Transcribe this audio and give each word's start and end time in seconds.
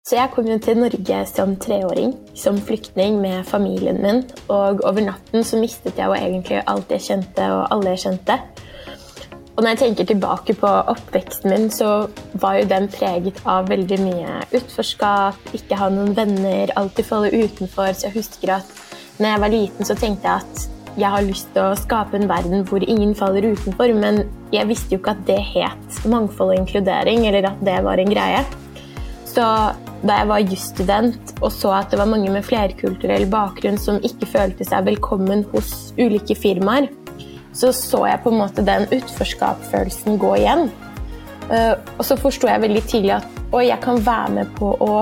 Så 0.00 0.16
jeg 0.16 0.30
kom 0.32 0.46
jo 0.48 0.56
til 0.56 0.78
Norge 0.80 1.16
som 1.28 1.50
treåring, 1.60 2.14
som 2.32 2.56
flyktning 2.56 3.18
med 3.20 3.44
familien 3.44 3.98
min. 4.00 4.22
Og 4.48 4.80
over 4.88 5.04
natten 5.04 5.44
så 5.44 5.58
mistet 5.60 6.00
jeg 6.00 6.08
jo 6.08 6.16
egentlig 6.16 6.62
alt 6.72 6.94
jeg 6.94 7.04
kjente, 7.04 7.48
og 7.52 7.66
alle 7.74 7.92
jeg 7.92 8.04
kjente. 8.06 8.38
Og 9.54 9.60
når 9.60 9.74
jeg 9.74 9.80
tenker 9.82 10.08
tilbake 10.08 10.54
på 10.56 10.70
oppveksten 10.94 11.52
min, 11.52 11.68
så 11.68 12.08
var 12.40 12.56
jo 12.56 12.70
den 12.70 12.88
preget 12.88 13.42
av 13.44 13.68
veldig 13.68 13.98
mye 14.00 14.38
utforskap, 14.56 15.52
ikke 15.52 15.76
ha 15.76 15.90
noen 15.92 16.16
venner, 16.16 16.72
alltid 16.80 17.04
falle 17.04 17.34
utenfor. 17.34 17.92
Så 17.92 18.08
jeg 18.08 18.16
husker 18.16 18.54
at 18.56 18.72
når 19.18 19.34
jeg 19.34 19.44
var 19.44 19.52
liten, 19.52 19.84
så 19.90 19.98
tenkte 20.00 20.30
jeg 20.30 20.46
at 20.46 20.96
jeg 20.96 21.12
har 21.12 21.28
lyst 21.28 21.52
til 21.52 21.68
å 21.68 21.76
skape 21.76 22.16
en 22.16 22.28
verden 22.30 22.64
hvor 22.72 22.80
ingen 22.80 23.12
faller 23.14 23.50
utenfor, 23.52 23.92
men 24.00 24.24
jeg 24.48 24.64
visste 24.72 24.96
jo 24.96 25.02
ikke 25.02 25.12
at 25.12 25.22
det 25.28 25.38
het 25.52 26.02
mangfold 26.08 26.56
og 26.56 26.64
inkludering, 26.64 27.28
eller 27.28 27.52
at 27.52 27.60
det 27.68 27.76
var 27.84 28.00
en 28.00 28.16
greie. 28.16 28.42
Så 29.28 29.44
da 30.00 30.20
jeg 30.20 30.28
var 30.30 30.44
jusstudent 30.48 31.32
og 31.40 31.50
så 31.52 31.74
at 31.76 31.92
det 31.92 31.98
var 32.00 32.08
mange 32.08 32.30
med 32.32 32.46
flerkulturell 32.46 33.26
bakgrunn 33.30 33.78
som 33.80 34.00
ikke 34.06 34.28
følte 34.30 34.66
seg 34.66 34.86
velkommen 34.88 35.44
hos 35.52 35.90
ulike 36.00 36.36
firmaer, 36.38 36.88
så 37.52 37.72
så 37.76 38.04
jeg 38.08 38.22
på 38.24 38.32
en 38.32 38.40
måte 38.40 38.64
den 38.64 38.86
utforskapsfølelsen 38.94 40.20
gå 40.22 40.36
igjen. 40.38 40.70
Eh, 41.50 41.74
og 41.98 42.06
så 42.06 42.16
forsto 42.20 42.48
jeg 42.48 42.62
veldig 42.62 42.84
tidlig 42.86 43.16
at 43.18 43.40
å, 43.50 43.60
jeg 43.64 43.80
kan 43.82 44.00
være 44.06 44.36
med 44.38 44.54
på 44.58 44.72
å 44.80 44.94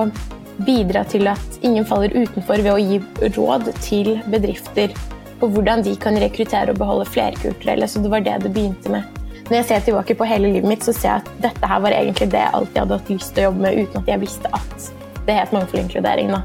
bidra 0.65 1.05
til 1.07 1.29
at 1.31 1.61
ingen 1.63 1.85
faller 1.87 2.15
utenfor 2.15 2.65
ved 2.65 2.73
å 2.73 2.81
gi 2.81 3.29
råd 3.37 3.69
til 3.85 4.17
bedrifter 4.27 4.95
på 5.39 5.47
hvordan 5.53 5.85
de 5.85 5.93
kan 6.01 6.17
rekruttere 6.19 6.73
og 6.73 6.81
beholde 6.81 7.07
flerkulturelle. 7.07 7.87
Så 7.87 8.03
det 8.03 8.11
var 8.11 8.25
det 8.25 8.41
det 8.43 8.51
begynte 8.57 8.91
med. 8.91 9.18
Når 9.49 9.63
jeg 9.63 9.65
ser 9.65 9.79
tilbake 9.81 10.13
på 10.13 10.25
hele 10.29 10.51
livet 10.53 10.69
mitt, 10.69 10.83
så 10.85 10.93
ser 10.93 11.09
jeg 11.09 11.21
at 11.23 11.29
dette 11.41 11.67
her 11.71 11.79
var 11.81 11.93
egentlig 11.97 12.27
det 12.29 12.37
jeg 12.37 12.53
alltid 12.53 12.75
hadde 12.83 12.97
hatt 12.99 13.07
lyst 13.09 13.31
til 13.33 13.41
å 13.41 13.45
jobbe 13.47 13.63
med, 13.63 13.79
uten 13.81 14.03
at 14.03 14.09
jeg 14.11 14.21
visste 14.21 14.51
at 14.53 14.89
det 15.25 15.37
het 15.39 15.53
mangfold 15.55 15.79
og 15.79 15.85
inkludering. 15.87 16.29
da. 16.35 16.41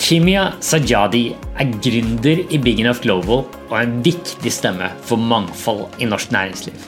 Kimia 0.00 0.46
Sajadi 0.64 1.26
er 1.60 1.74
gründer 1.84 2.40
i 2.48 2.60
Big 2.62 2.80
Enough 2.80 3.02
Global 3.04 3.42
og 3.44 3.74
en 3.76 3.98
viktig 4.06 4.52
stemme 4.52 4.88
for 5.04 5.20
mangfold 5.20 6.00
i 6.00 6.08
norsk 6.08 6.32
næringsliv. 6.32 6.86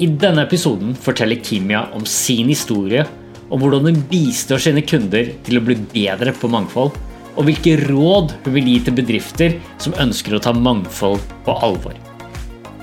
I 0.00 0.08
denne 0.16 0.46
episoden 0.48 0.96
forteller 0.96 1.44
Kimia 1.44 1.84
om 1.92 2.08
sin 2.08 2.48
historie, 2.48 3.04
om 3.52 3.60
hvordan 3.60 3.90
hun 3.90 4.00
bistår 4.08 4.64
sine 4.64 4.80
kunder 4.80 5.28
til 5.44 5.60
å 5.60 5.64
bli 5.68 5.76
bedre 5.92 6.32
på 6.32 6.48
mangfold, 6.48 6.96
og 7.36 7.44
hvilke 7.44 7.76
råd 7.84 8.32
hun 8.46 8.56
vil 8.56 8.72
gi 8.72 8.80
til 8.86 8.96
bedrifter 8.96 9.60
som 9.76 9.96
ønsker 10.00 10.38
å 10.38 10.42
ta 10.42 10.56
mangfold 10.56 11.20
på 11.44 11.60
alvor. 11.60 12.00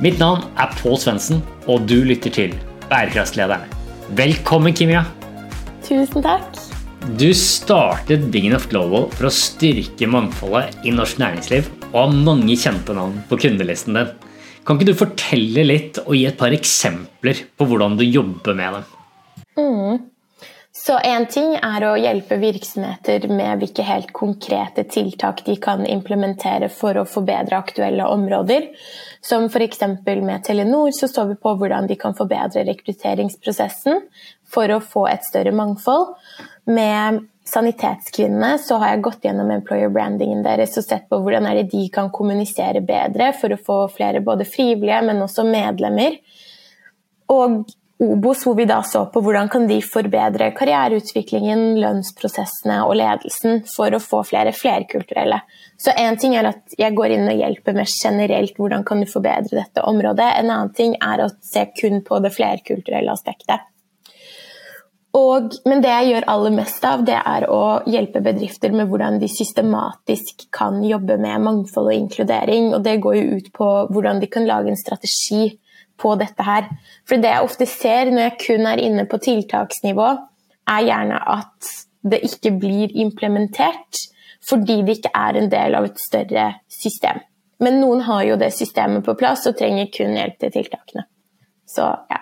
Mitt 0.03 0.21
navn 0.21 0.45
er 0.59 0.73
Pål 0.81 0.97
Svendsen, 0.99 1.41
og 1.71 1.85
du 1.89 1.97
lytter 2.05 2.33
til 2.33 2.55
Bærekraftslederne. 2.89 3.69
Velkommen, 4.17 4.75
Kimia. 4.75 5.03
Tusen 5.85 6.25
takk. 6.25 6.59
Du 7.19 7.27
startet 7.37 8.29
Big 8.33 8.47
Enough 8.49 8.69
Global 8.71 9.07
for 9.13 9.29
å 9.29 9.33
styrke 9.33 10.09
mangfoldet 10.09 10.85
i 10.85 10.93
norsk 10.93 11.19
næringsliv, 11.21 11.69
og 11.91 11.99
har 11.99 12.15
mange 12.27 12.57
kjente 12.57 12.95
navn 12.97 13.19
på 13.29 13.39
kundelisten 13.41 13.97
din. 13.97 14.11
Kan 14.65 14.79
ikke 14.79 14.89
du 14.89 14.97
fortelle 14.97 15.65
litt 15.67 15.99
og 16.05 16.15
gi 16.17 16.25
et 16.25 16.37
par 16.39 16.53
eksempler 16.55 17.43
på 17.53 17.67
hvordan 17.69 17.97
du 17.99 18.05
jobber 18.05 18.57
med 18.57 18.79
dem? 18.79 18.87
Mm. 19.61 19.99
Så 20.85 20.99
én 21.01 21.23
ting 21.25 21.55
er 21.55 21.81
å 21.81 21.95
hjelpe 21.97 22.37
virksomheter 22.37 23.23
med 23.33 23.57
hvilke 23.57 23.81
helt 23.87 24.11
konkrete 24.13 24.83
tiltak 24.85 25.39
de 25.47 25.55
kan 25.57 25.79
implementere 25.89 26.67
for 26.69 26.99
å 27.01 27.07
forbedre 27.09 27.57
aktuelle 27.57 28.05
områder. 28.05 28.67
Som 29.17 29.47
f.eks. 29.49 29.79
med 30.05 30.43
Telenor 30.45 30.91
så 30.93 31.09
står 31.09 31.31
vi 31.31 31.37
på 31.41 31.53
hvordan 31.57 31.87
de 31.89 31.97
kan 31.97 32.13
forbedre 32.13 32.67
rekrutteringsprosessen 32.67 34.03
for 34.45 34.75
å 34.75 34.77
få 34.93 35.07
et 35.09 35.25
større 35.25 35.55
mangfold. 35.57 36.11
Med 36.69 37.23
Sanitetskvinnene 37.49 38.59
så 38.61 38.77
har 38.81 38.93
jeg 38.93 39.05
gått 39.07 39.25
gjennom 39.25 39.49
employer 39.55 39.89
brandingen 39.93 40.43
deres 40.45 40.77
og 40.77 40.85
sett 40.85 41.07
på 41.09 41.17
hvordan 41.23 41.47
er 41.49 41.63
det 41.63 41.71
de 41.73 41.87
kan 41.93 42.11
kommunisere 42.13 42.83
bedre 42.85 43.31
for 43.39 43.53
å 43.53 43.63
få 43.71 43.79
flere 43.95 44.21
både 44.21 44.45
frivillige, 44.45 45.01
men 45.09 45.25
også 45.25 45.47
medlemmer. 45.49 46.19
Og 47.33 47.65
Obos, 47.97 48.41
hvor 48.43 48.57
vi 48.57 48.65
da 48.67 48.81
så 48.83 49.05
på 49.07 49.21
hvordan 49.23 49.47
kan 49.47 49.69
de 49.69 49.77
forbedre 49.79 50.49
karriereutviklingen, 50.57 51.77
lønnsprosessene 51.79 52.81
og 52.83 52.97
ledelsen 52.99 53.61
for 53.71 53.95
å 53.95 54.01
få 54.03 54.19
flere 54.27 54.51
flerkulturelle. 54.51 55.37
Så 55.79 55.93
én 55.95 56.19
ting 56.19 56.35
er 56.35 56.49
at 56.49 56.75
jeg 56.75 56.91
går 56.97 57.15
inn 57.15 57.29
og 57.31 57.39
hjelper 57.39 57.77
med 57.77 57.87
generelt 57.87 58.59
hvordan 58.59 58.83
kan 58.83 58.99
du 58.99 59.07
forbedre 59.07 59.61
dette 59.61 59.85
området. 59.87 60.27
En 60.41 60.51
annen 60.51 60.75
ting 60.75 60.97
er 60.99 61.23
å 61.23 61.29
se 61.39 61.63
kun 61.79 62.03
på 62.03 62.19
det 62.19 62.35
flerkulturelle 62.35 63.15
aspektet. 63.15 63.63
Og, 65.15 65.53
men 65.63 65.79
det 65.79 65.93
jeg 65.93 66.11
gjør 66.11 66.25
aller 66.33 66.55
mest 66.57 66.83
av, 66.83 67.03
det 67.07 67.15
er 67.15 67.45
å 67.47 67.61
hjelpe 67.87 68.19
bedrifter 68.19 68.75
med 68.75 68.89
hvordan 68.91 69.21
de 69.21 69.29
systematisk 69.31 70.49
kan 70.51 70.83
jobbe 70.83 71.15
med 71.15 71.45
mangfold 71.47 71.93
og 71.93 71.95
inkludering. 71.95 72.73
Og 72.75 72.83
det 72.83 72.99
går 73.05 73.21
jo 73.21 73.37
ut 73.39 73.53
på 73.55 73.69
hvordan 73.87 74.19
de 74.19 74.27
kan 74.27 74.43
lage 74.49 74.73
en 74.73 74.81
strategi 74.83 75.53
på 76.01 76.15
dette 76.19 76.45
her. 76.45 76.69
For 77.07 77.21
det 77.21 77.31
jeg 77.31 77.45
ofte 77.45 77.67
ser 77.69 78.11
når 78.11 78.27
jeg 78.29 78.39
kun 78.45 78.67
er 78.69 78.81
inne 78.83 79.05
på 79.09 79.19
tiltaksnivå, 79.23 80.09
er 80.65 80.87
gjerne 80.87 81.21
at 81.35 81.71
det 82.05 82.21
ikke 82.27 82.53
blir 82.59 82.93
implementert 83.01 84.05
fordi 84.45 84.81
det 84.85 84.99
ikke 84.99 85.13
er 85.17 85.39
en 85.39 85.49
del 85.49 85.77
av 85.77 85.87
et 85.87 85.97
større 85.97 86.45
system. 86.69 87.23
Men 87.63 87.79
noen 87.81 88.03
har 88.05 88.25
jo 88.27 88.37
det 88.37 88.51
systemet 88.53 89.05
på 89.05 89.15
plass 89.17 89.47
og 89.49 89.57
trenger 89.57 89.89
kun 89.93 90.13
hjelp 90.13 90.37
til 90.41 90.53
tiltakene. 90.53 91.07
Så 91.65 91.87
ja. 92.11 92.21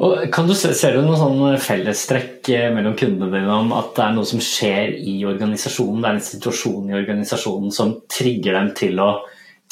Og 0.00 0.22
kan 0.32 0.46
du 0.48 0.54
se, 0.56 0.72
Ser 0.76 0.96
du 0.96 1.02
noen 1.04 1.18
sånn 1.20 1.60
fellestrekk 1.60 2.48
eh, 2.54 2.70
mellom 2.74 2.94
kundene 2.98 3.30
dine 3.34 3.58
om 3.58 3.74
at 3.76 3.92
det 3.96 4.04
er 4.06 4.14
noe 4.16 4.28
som 4.28 4.40
skjer 4.42 4.94
i 4.96 5.18
organisasjonen, 5.28 6.00
det 6.00 6.08
er 6.08 6.18
en 6.18 6.26
situasjon 6.28 6.88
i 6.88 6.96
organisasjonen 6.96 7.74
som 7.74 7.96
trigger 8.10 8.56
dem 8.56 8.70
til 8.78 9.02
å 9.02 9.10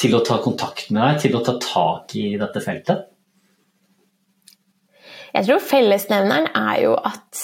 til 0.01 0.17
å 0.17 0.23
ta 0.25 0.39
kontakt 0.41 0.89
med 0.89 1.03
deg, 1.03 1.23
til 1.25 1.37
å 1.37 1.43
ta 1.45 1.57
tak 1.61 2.15
i 2.17 2.31
dette 2.41 2.63
feltet? 2.63 3.07
Jeg 5.31 5.47
tror 5.47 5.61
fellesnevneren 5.63 6.49
er 6.57 6.79
jo 6.83 6.95
at 6.97 7.43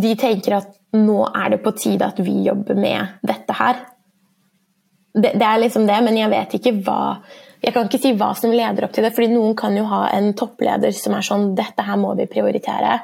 de 0.00 0.14
tenker 0.18 0.58
at 0.58 0.70
nå 0.94 1.18
er 1.26 1.54
det 1.54 1.60
på 1.64 1.74
tide 1.76 2.06
at 2.06 2.20
vi 2.22 2.44
jobber 2.46 2.78
med 2.78 3.18
dette 3.26 3.56
her. 3.58 3.82
Det, 5.14 5.34
det, 5.34 5.46
er 5.46 5.60
liksom 5.62 5.86
det, 5.86 5.98
men 6.06 6.16
jeg 6.18 6.30
vet 6.32 6.56
ikke 6.58 6.72
hva 6.82 7.00
Jeg 7.62 7.72
kan 7.72 7.86
ikke 7.86 8.00
si 8.02 8.10
hva 8.18 8.32
som 8.36 8.52
leder 8.52 8.84
opp 8.84 8.92
til 8.92 9.06
det, 9.06 9.12
fordi 9.16 9.30
noen 9.32 9.54
kan 9.56 9.76
jo 9.78 9.86
ha 9.88 10.08
en 10.12 10.32
toppleder 10.36 10.92
som 10.92 11.14
er 11.16 11.24
sånn 11.24 11.54
Dette 11.56 11.84
her 11.86 11.96
må 11.96 12.10
vi 12.18 12.26
prioritere. 12.28 12.98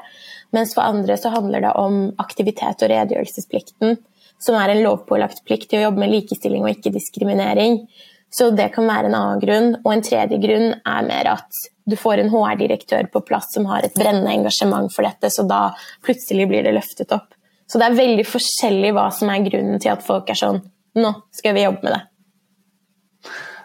Mens 0.53 0.75
for 0.75 0.83
andre 0.83 1.15
så 1.17 1.31
handler 1.33 1.63
det 1.63 1.71
om 1.79 2.11
aktivitet 2.21 2.83
og 2.83 2.91
redegjørelsesplikten 2.91 3.97
som 4.41 4.57
er 4.57 4.73
en 4.73 4.83
lovpålagt 4.85 5.43
plikt 5.47 5.69
til 5.71 5.81
å 5.81 5.85
jobbe 5.87 6.03
med 6.03 6.13
likestilling 6.15 6.65
og 6.65 6.73
ikke 6.73 6.93
diskriminering. 6.95 7.83
Så 8.31 8.49
det 8.55 8.69
kan 8.75 8.87
være 8.87 9.09
en 9.09 9.17
annen 9.17 9.43
grunn. 9.43 9.69
Og 9.83 9.91
en 9.93 10.03
tredje 10.05 10.39
grunn 10.41 10.73
er 10.73 11.07
mer 11.07 11.29
at 11.33 11.61
du 11.89 11.97
får 11.99 12.21
en 12.21 12.31
HR-direktør 12.31 13.09
på 13.11 13.23
plass 13.27 13.51
som 13.53 13.67
har 13.69 13.83
et 13.83 13.95
brennende 13.97 14.31
engasjement 14.31 14.91
for 14.93 15.05
dette, 15.07 15.31
så 15.33 15.43
da 15.47 15.71
plutselig 16.05 16.47
blir 16.47 16.63
det 16.63 16.75
løftet 16.77 17.11
opp. 17.15 17.33
Så 17.67 17.79
det 17.79 17.87
er 17.87 17.97
veldig 17.99 18.27
forskjellig 18.27 18.91
hva 18.95 19.07
som 19.15 19.31
er 19.31 19.45
grunnen 19.45 19.79
til 19.81 19.93
at 19.93 20.03
folk 20.03 20.29
er 20.31 20.39
sånn 20.39 20.61
Nå 20.91 21.07
skal 21.31 21.53
vi 21.55 21.61
jobbe 21.63 21.85
med 21.85 21.93
det. 21.95 22.01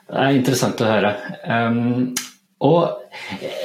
Det 0.07 0.21
er 0.23 0.37
interessant 0.37 0.83
å 0.85 0.87
høre. 0.87 1.09
Um, 1.43 2.13
og 2.65 3.03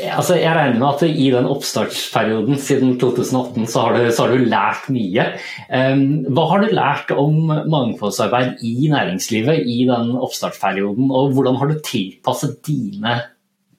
altså, 0.04 0.36
Jeg 0.36 0.52
regner 0.56 0.80
med 0.80 0.88
at 0.90 1.04
i 1.08 1.30
den 1.32 1.48
oppstartsperioden 1.48 2.58
siden 2.60 2.98
2018 3.00 3.68
så 3.72 3.86
har 3.86 3.96
du, 3.96 4.12
så 4.12 4.26
har 4.26 4.34
du 4.36 4.50
lært 4.52 4.90
mye. 4.92 5.28
Um, 5.72 6.04
hva 6.36 6.48
har 6.52 6.64
du 6.64 6.76
lært 6.76 7.14
om 7.16 7.54
mangfoldsarbeid 7.72 8.60
i 8.68 8.90
næringslivet 8.92 9.64
i 9.64 9.86
den 9.88 10.12
oppstartsperioden, 10.20 11.08
og 11.08 11.32
hvordan 11.38 11.60
har 11.62 11.72
du 11.72 11.80
tilpasset 11.88 12.60
dine 12.68 13.16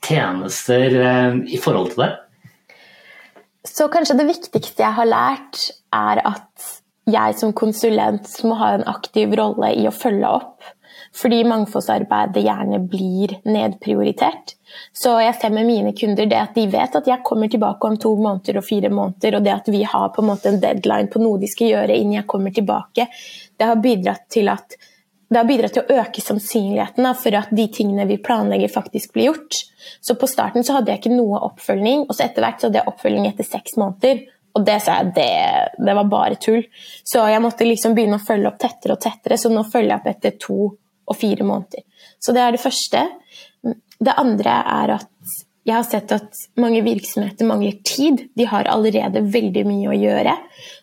tjenester 0.02 0.96
um, 1.04 1.42
i 1.44 1.60
forhold 1.60 1.92
til 1.92 2.06
det? 2.06 2.12
Så 3.68 3.86
kanskje 3.92 4.16
det 4.18 4.30
viktigste 4.32 4.82
jeg 4.82 4.96
har 4.96 5.06
lært, 5.06 5.68
er 5.92 6.24
at 6.24 6.72
jeg 7.10 7.36
som 7.36 7.52
konsulent 7.52 8.32
må 8.46 8.56
ha 8.58 8.76
en 8.78 8.88
aktiv 8.88 9.34
rolle 9.38 9.74
i 9.76 9.84
å 9.90 9.94
følge 9.94 10.30
opp. 10.40 10.72
Fordi 11.16 11.42
mangfoldsarbeidet 11.44 12.44
gjerne 12.46 12.78
blir 12.88 13.34
nedprioritert. 13.44 14.54
Så 14.96 15.12
jeg 15.20 15.34
ser 15.36 15.52
med 15.52 15.68
mine 15.68 15.92
kunder 15.92 16.28
det 16.30 16.38
at 16.38 16.54
de 16.56 16.64
vet 16.72 16.94
at 16.96 17.10
jeg 17.10 17.24
kommer 17.26 17.50
tilbake 17.52 17.88
om 17.88 17.98
to 18.00 18.14
måneder 18.16 18.62
og 18.62 18.64
fire 18.64 18.88
måneder, 18.88 19.36
og 19.36 19.44
det 19.44 19.52
at 19.52 19.68
vi 19.74 19.82
har 19.84 20.08
på 20.14 20.22
en 20.22 20.30
måte 20.30 20.48
en 20.48 20.62
deadline 20.62 21.12
på 21.12 21.20
noe 21.20 21.40
de 21.42 21.50
skal 21.52 21.74
gjøre 21.74 21.98
innen 21.98 22.22
jeg 22.22 22.30
kommer 22.32 22.54
tilbake, 22.56 23.10
det 23.60 23.68
har 23.68 23.84
bidratt 23.84 24.24
til 24.32 24.48
at 24.52 24.78
har 25.32 25.48
bidratt 25.48 25.72
til 25.72 25.86
å 25.86 26.00
øke 26.02 26.20
sannsynligheten 26.20 27.06
for 27.16 27.36
at 27.38 27.52
de 27.56 27.64
tingene 27.72 28.04
vi 28.04 28.18
planlegger, 28.20 28.68
faktisk 28.68 29.14
blir 29.14 29.30
gjort. 29.30 29.62
Så 30.00 30.16
på 30.20 30.28
starten 30.28 30.64
så 30.64 30.76
hadde 30.76 30.92
jeg 30.92 31.00
ikke 31.00 31.14
noe 31.14 31.40
oppfølging, 31.48 32.04
og 32.04 32.12
så 32.12 32.26
etter 32.26 32.44
hvert 32.44 32.60
så 32.60 32.68
hadde 32.68 32.82
jeg 32.82 32.92
oppfølging 32.92 33.28
etter 33.30 33.48
seks 33.48 33.78
måneder. 33.80 34.20
Og 34.52 34.66
det 34.66 34.76
sa 34.84 34.98
jeg, 35.00 35.14
det, 35.16 35.30
det 35.80 35.96
var 35.96 36.10
bare 36.12 36.36
tull. 36.36 36.66
Så 37.08 37.24
jeg 37.32 37.40
måtte 37.40 37.64
liksom 37.64 37.96
begynne 37.96 38.18
å 38.20 38.26
følge 38.26 38.50
opp 38.50 38.60
tettere 38.60 38.98
og 38.98 39.00
tettere, 39.00 39.40
så 39.40 39.48
nå 39.48 39.64
følger 39.64 39.94
jeg 39.94 40.02
opp 40.02 40.10
etter 40.12 40.36
to 40.42 40.58
og 41.06 41.18
fire 41.18 41.46
måneder. 41.46 41.84
Så 42.22 42.34
det 42.34 42.42
er 42.42 42.54
det 42.54 42.62
første. 42.62 43.06
Det 44.02 44.18
andre 44.18 44.58
er 44.82 44.94
at 44.98 45.08
jeg 45.62 45.76
har 45.76 45.86
sett 45.86 46.10
at 46.14 46.38
mange 46.58 46.80
virksomheter 46.82 47.46
mangler 47.46 47.76
tid. 47.86 48.24
De 48.34 48.46
har 48.50 48.66
allerede 48.70 49.22
veldig 49.30 49.62
mye 49.68 49.92
å 49.92 49.98
gjøre. 49.98 50.34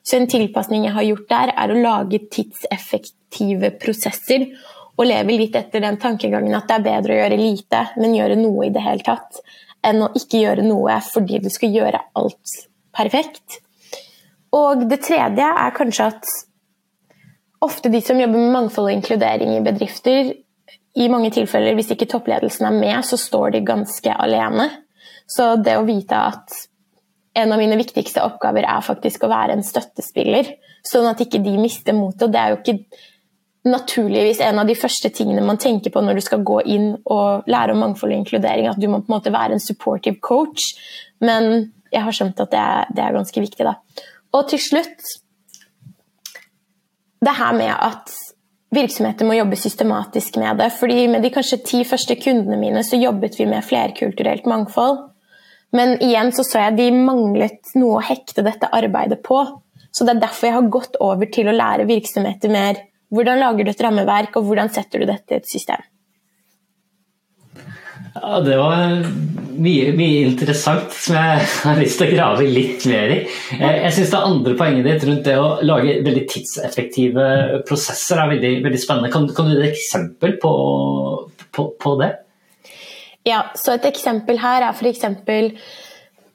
Så 0.07 0.16
en 0.16 0.30
tilpasning 0.31 0.86
jeg 0.88 0.95
har 0.95 1.07
gjort 1.07 1.25
der, 1.31 1.51
er 1.51 1.71
å 1.74 1.80
lage 1.80 2.21
tidseffektive 2.31 3.74
prosesser. 3.81 4.48
Og 4.95 5.07
leve 5.07 5.36
litt 5.36 5.56
etter 5.56 5.83
den 5.83 6.00
tankegangen 6.00 6.56
at 6.56 6.68
det 6.68 6.77
er 6.77 6.86
bedre 6.88 7.16
å 7.16 7.19
gjøre 7.21 7.39
lite, 7.39 7.86
men 8.00 8.16
gjøre 8.16 8.39
noe 8.39 8.68
i 8.68 8.74
det 8.75 8.83
hele 8.83 9.04
tatt, 9.04 9.39
enn 9.83 10.04
å 10.04 10.10
ikke 10.16 10.42
gjøre 10.42 10.66
noe 10.68 10.98
fordi 11.07 11.39
du 11.44 11.48
skal 11.51 11.75
gjøre 11.75 12.01
alt 12.19 12.56
perfekt. 12.95 13.62
Og 14.56 14.83
det 14.89 15.00
tredje 15.06 15.45
er 15.45 15.75
kanskje 15.75 16.10
at 16.12 16.33
ofte 17.65 17.91
de 17.91 18.01
som 18.01 18.19
jobber 18.19 18.39
med 18.39 18.53
mangfold 18.53 18.89
og 18.89 18.95
inkludering 18.97 19.56
i 19.56 19.63
bedrifter, 19.65 20.33
i 21.00 21.07
mange 21.11 21.31
tilfeller, 21.35 21.75
hvis 21.77 21.91
ikke 21.94 22.09
toppledelsen 22.09 22.65
er 22.67 22.75
med, 22.75 22.97
så 23.06 23.17
står 23.19 23.53
de 23.56 23.65
ganske 23.67 24.15
alene. 24.15 24.67
Så 25.29 25.53
det 25.61 25.77
å 25.77 25.85
vite 25.88 26.17
at 26.17 26.56
en 27.38 27.53
av 27.53 27.61
mine 27.61 27.77
viktigste 27.79 28.23
oppgaver 28.25 28.65
er 28.65 28.83
faktisk 28.83 29.23
å 29.23 29.31
være 29.31 29.56
en 29.56 29.63
støttespiller, 29.65 30.50
sånn 30.88 31.07
at 31.07 31.21
ikke 31.23 31.41
de 31.45 31.56
mister 31.61 31.95
motet. 31.95 32.31
Det 32.33 32.41
er 32.41 32.53
jo 32.53 32.59
ikke 32.59 32.77
naturligvis 33.69 34.41
en 34.44 34.61
av 34.61 34.67
de 34.67 34.75
første 34.79 35.11
tingene 35.13 35.44
man 35.45 35.59
tenker 35.61 35.94
på 35.94 36.01
når 36.03 36.19
du 36.19 36.25
skal 36.25 36.44
gå 36.47 36.61
inn 36.73 36.94
og 37.03 37.47
lære 37.51 37.75
om 37.75 37.83
mangfold 37.83 38.15
og 38.15 38.21
inkludering, 38.21 38.69
at 38.71 38.79
du 38.79 38.88
må 38.89 39.01
på 39.03 39.11
en 39.11 39.17
måte 39.17 39.35
være 39.35 39.57
en 39.57 39.63
supportive 39.63 40.19
coach. 40.25 40.73
Men 41.23 41.69
jeg 41.94 42.06
har 42.06 42.15
skjønt 42.15 42.39
at 42.44 42.53
det 42.53 42.61
er, 42.63 42.94
det 42.95 43.06
er 43.06 43.17
ganske 43.17 43.44
viktig. 43.45 43.67
da. 43.67 43.77
Og 44.35 44.50
til 44.50 44.61
slutt 44.63 45.15
det 47.25 47.36
her 47.36 47.56
med 47.57 47.71
at 47.74 48.12
virksomheter 48.75 49.27
må 49.27 49.36
jobbe 49.38 49.57
systematisk 49.60 50.38
med 50.42 50.60
det. 50.62 50.69
fordi 50.80 51.07
Med 51.07 51.24
de 51.24 51.31
kanskje 51.33 51.63
ti 51.66 51.83
første 51.83 52.16
kundene 52.16 52.60
mine 52.60 52.83
så 52.83 53.00
jobbet 53.00 53.39
vi 53.39 53.45
med 53.50 53.66
flerkulturelt 53.66 54.45
mangfold. 54.45 55.10
Men 55.71 55.98
igjen 56.01 56.31
så 56.33 56.44
så 56.44 56.63
jeg 56.66 56.77
de 56.77 56.92
manglet 56.92 57.74
noe 57.77 58.00
å 58.00 58.06
hekte 58.06 58.45
dette 58.45 58.71
arbeidet 58.74 59.21
på. 59.25 59.42
Så 59.92 60.06
det 60.06 60.16
er 60.16 60.24
derfor 60.24 60.48
jeg 60.48 60.57
har 60.57 60.71
gått 60.74 60.98
over 61.01 61.30
til 61.33 61.50
å 61.50 61.56
lære 61.56 61.89
virksomheter 61.89 62.54
mer 62.54 62.86
hvordan 63.13 63.39
lager 63.42 63.66
du 63.66 63.71
et 63.71 63.81
rammeverk, 63.81 64.36
og 64.38 64.45
hvordan 64.45 64.69
setter 64.69 65.01
du 65.01 65.10
dette 65.10 65.33
i 65.33 65.39
et 65.39 65.50
system. 65.50 65.81
Ja, 68.15 68.39
Det 68.39 68.57
var 68.57 69.03
mye, 69.59 69.91
mye, 69.97 70.21
interessant 70.29 70.94
som 70.95 71.17
jeg 71.17 71.50
har 71.65 71.81
lyst 71.81 72.00
til 72.00 72.09
å 72.09 72.15
grave 72.15 72.47
litt 72.47 72.88
mer 72.89 73.13
i. 73.13 73.19
Eh, 73.57 73.75
jeg 73.85 73.97
syns 73.97 74.13
det 74.13 74.23
andre 74.29 74.56
poenget 74.59 74.88
ditt 74.88 75.06
rundt 75.09 75.27
det 75.27 75.35
å 75.39 75.51
lage 75.65 76.00
veldig 76.06 76.25
tidseffektive 76.31 77.27
prosesser 77.69 78.21
er 78.21 78.33
veldig, 78.33 78.56
veldig 78.65 78.81
spennende. 78.81 79.11
Kan, 79.13 79.29
kan, 79.35 79.50
du 79.50 79.57
gi 79.57 79.61
et 79.61 79.69
eksempel 79.73 80.39
på, 80.41 80.56
på, 81.56 81.69
på, 81.79 81.94
det? 82.01 82.13
Ja, 83.27 83.45
så 83.59 83.75
et 83.75 83.88
eksempel 83.89 84.41
her 84.41 84.65
er 84.69 84.73
f.eks. 84.73 85.06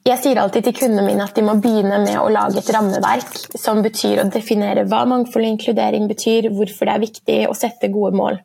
Jeg 0.05 0.21
sier 0.21 0.37
alltid 0.37 0.67
til 0.67 0.75
kundene 0.83 1.07
mine 1.07 1.25
at 1.25 1.37
de 1.37 1.43
må 1.47 1.55
begynne 1.65 2.03
med 2.03 2.19
å 2.21 2.29
lage 2.29 2.61
et 2.61 2.69
rammeverk 2.77 3.39
som 3.57 3.81
betyr 3.85 4.21
å 4.21 4.27
definere 4.29 4.85
hva 4.85 5.07
mangfold 5.09 5.47
og 5.47 5.55
inkludering 5.55 6.11
betyr, 6.11 6.51
hvorfor 6.53 6.91
det 6.91 6.93
er 6.93 7.07
viktig 7.07 7.39
å 7.49 7.57
sette 7.57 7.89
gode 7.93 8.13
mål. 8.21 8.37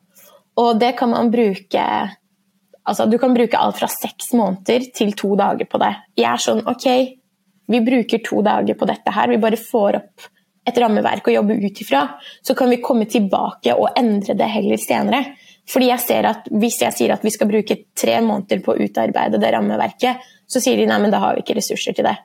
Og 0.60 0.80
det 0.80 0.94
kan 0.96 1.12
man 1.12 1.28
bruke 1.32 1.84
Altså, 2.90 3.06
du 3.06 3.16
kan 3.22 3.34
bruke 3.36 3.58
alt 3.58 3.78
fra 3.78 3.86
seks 3.90 4.32
måneder 4.34 4.90
til 4.96 5.14
to 5.18 5.36
dager 5.38 5.68
på 5.70 5.78
det. 5.82 5.92
Jeg 6.18 6.26
er 6.32 6.42
sånn 6.42 6.64
OK, 6.68 6.86
vi 7.70 7.80
bruker 7.86 8.22
to 8.26 8.42
dager 8.42 8.74
på 8.74 8.88
dette 8.90 9.14
her. 9.14 9.30
Vi 9.30 9.38
bare 9.42 9.60
får 9.60 9.98
opp 10.00 10.30
et 10.66 10.80
rammeverk 10.82 11.30
å 11.30 11.36
jobbe 11.38 11.56
ut 11.62 11.82
ifra. 11.82 12.02
Så 12.42 12.56
kan 12.58 12.70
vi 12.72 12.80
komme 12.82 13.06
tilbake 13.10 13.76
og 13.78 13.94
endre 13.98 14.34
det 14.38 14.50
heller 14.50 14.80
senere. 14.80 15.22
Fordi 15.70 15.90
jeg 15.90 16.02
ser 16.02 16.26
at 16.26 16.50
Hvis 16.50 16.80
jeg 16.82 16.96
sier 16.96 17.14
at 17.14 17.24
vi 17.24 17.30
skal 17.30 17.48
bruke 17.50 17.76
tre 17.94 18.18
måneder 18.24 18.62
på 18.64 18.74
å 18.74 18.82
utarbeide 18.82 19.38
det 19.38 19.52
rammeverket, 19.54 20.26
så 20.50 20.62
sier 20.62 20.80
de 20.80 20.88
nei, 20.90 20.98
men 20.98 21.14
da 21.14 21.22
har 21.22 21.36
vi 21.36 21.44
ikke 21.44 21.60
ressurser 21.60 21.94
til 21.94 22.08
det. 22.08 22.16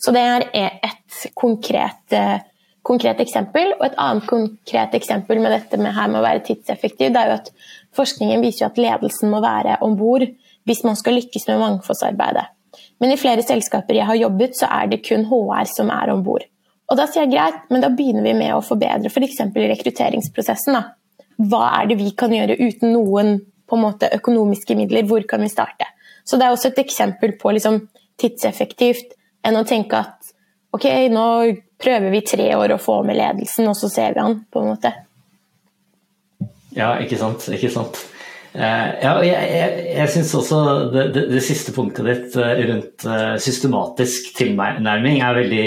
Så 0.00 0.12
det 0.16 0.22
er 0.24 0.46
et 0.52 1.18
konkret, 1.36 2.16
konkret 2.84 3.20
eksempel. 3.20 3.74
Og 3.78 3.84
et 3.86 3.98
annet 4.00 4.26
konkret 4.28 4.96
eksempel 4.96 5.40
med 5.44 5.52
dette 5.52 5.80
med, 5.80 5.92
med 5.92 6.20
å 6.20 6.24
være 6.24 6.44
tidseffektiv, 6.48 7.12
det 7.12 7.20
er 7.20 7.32
jo 7.32 7.38
at 7.42 7.52
Forskningen 7.94 8.42
viser 8.42 8.64
jo 8.64 8.70
at 8.72 8.80
ledelsen 8.80 9.30
må 9.32 9.40
være 9.44 9.78
om 9.86 9.94
bord 9.98 10.26
hvis 10.64 10.82
man 10.86 10.98
skal 10.98 11.18
lykkes 11.18 11.46
med 11.50 11.60
mangfoldsarbeidet. 11.60 12.46
Men 13.02 13.12
i 13.14 13.18
flere 13.20 13.44
selskaper 13.44 13.96
jeg 13.98 14.08
har 14.08 14.18
jobbet, 14.18 14.56
så 14.58 14.68
er 14.72 14.90
det 14.90 15.04
kun 15.06 15.26
HR 15.28 15.68
som 15.70 15.92
er 15.94 16.12
om 16.14 16.24
bord. 16.26 16.46
Og 16.90 16.98
da 16.98 17.06
sier 17.08 17.24
jeg 17.24 17.34
greit, 17.34 17.64
men 17.72 17.84
da 17.84 17.90
begynner 17.92 18.26
vi 18.26 18.34
med 18.36 18.52
å 18.54 18.62
forbedre 18.64 19.10
f.eks. 19.10 19.40
For 19.40 19.68
rekrutteringsprosessen. 19.72 20.76
Da. 20.76 21.26
Hva 21.50 21.64
er 21.80 21.90
det 21.90 21.98
vi 22.00 22.12
kan 22.16 22.34
gjøre 22.34 22.58
uten 22.60 22.92
noen 22.94 23.36
måte, 23.74 24.10
økonomiske 24.14 24.76
midler? 24.78 25.06
Hvor 25.08 25.24
kan 25.28 25.42
vi 25.42 25.50
starte? 25.50 25.88
Så 26.24 26.38
det 26.38 26.46
er 26.46 26.54
også 26.54 26.70
et 26.70 26.82
eksempel 26.84 27.34
på 27.40 27.54
liksom, 27.56 27.80
tidseffektivt 28.20 29.16
enn 29.44 29.58
å 29.58 29.64
tenke 29.68 29.98
at 29.98 30.34
ok, 30.74 30.86
nå 31.12 31.26
prøver 31.80 32.12
vi 32.14 32.22
tre 32.26 32.46
år 32.56 32.74
å 32.74 32.80
få 32.80 33.00
med 33.06 33.18
ledelsen, 33.18 33.66
og 33.68 33.76
så 33.78 33.90
ser 33.92 34.14
vi 34.14 34.22
han, 34.22 34.38
på 34.50 34.62
en 34.62 34.70
måte. 34.72 34.92
Ja, 36.74 36.96
ikke 37.02 37.18
sant. 37.20 37.48
Ikke 37.54 37.70
sant. 37.72 38.00
Uh, 38.54 38.90
ja, 39.02 39.12
jeg, 39.26 39.46
jeg, 39.50 39.78
jeg 39.96 40.10
syns 40.14 40.28
også 40.38 40.58
det, 40.92 41.08
det, 41.16 41.22
det, 41.32 41.40
siste 41.42 41.72
punktet 41.74 42.06
ditt 42.06 42.36
uh, 42.38 42.52
rundt 42.68 43.02
uh, 43.02 43.32
systematisk 43.42 44.28
tilnærming 44.38 45.18
er 45.26 45.40
veldig, 45.40 45.64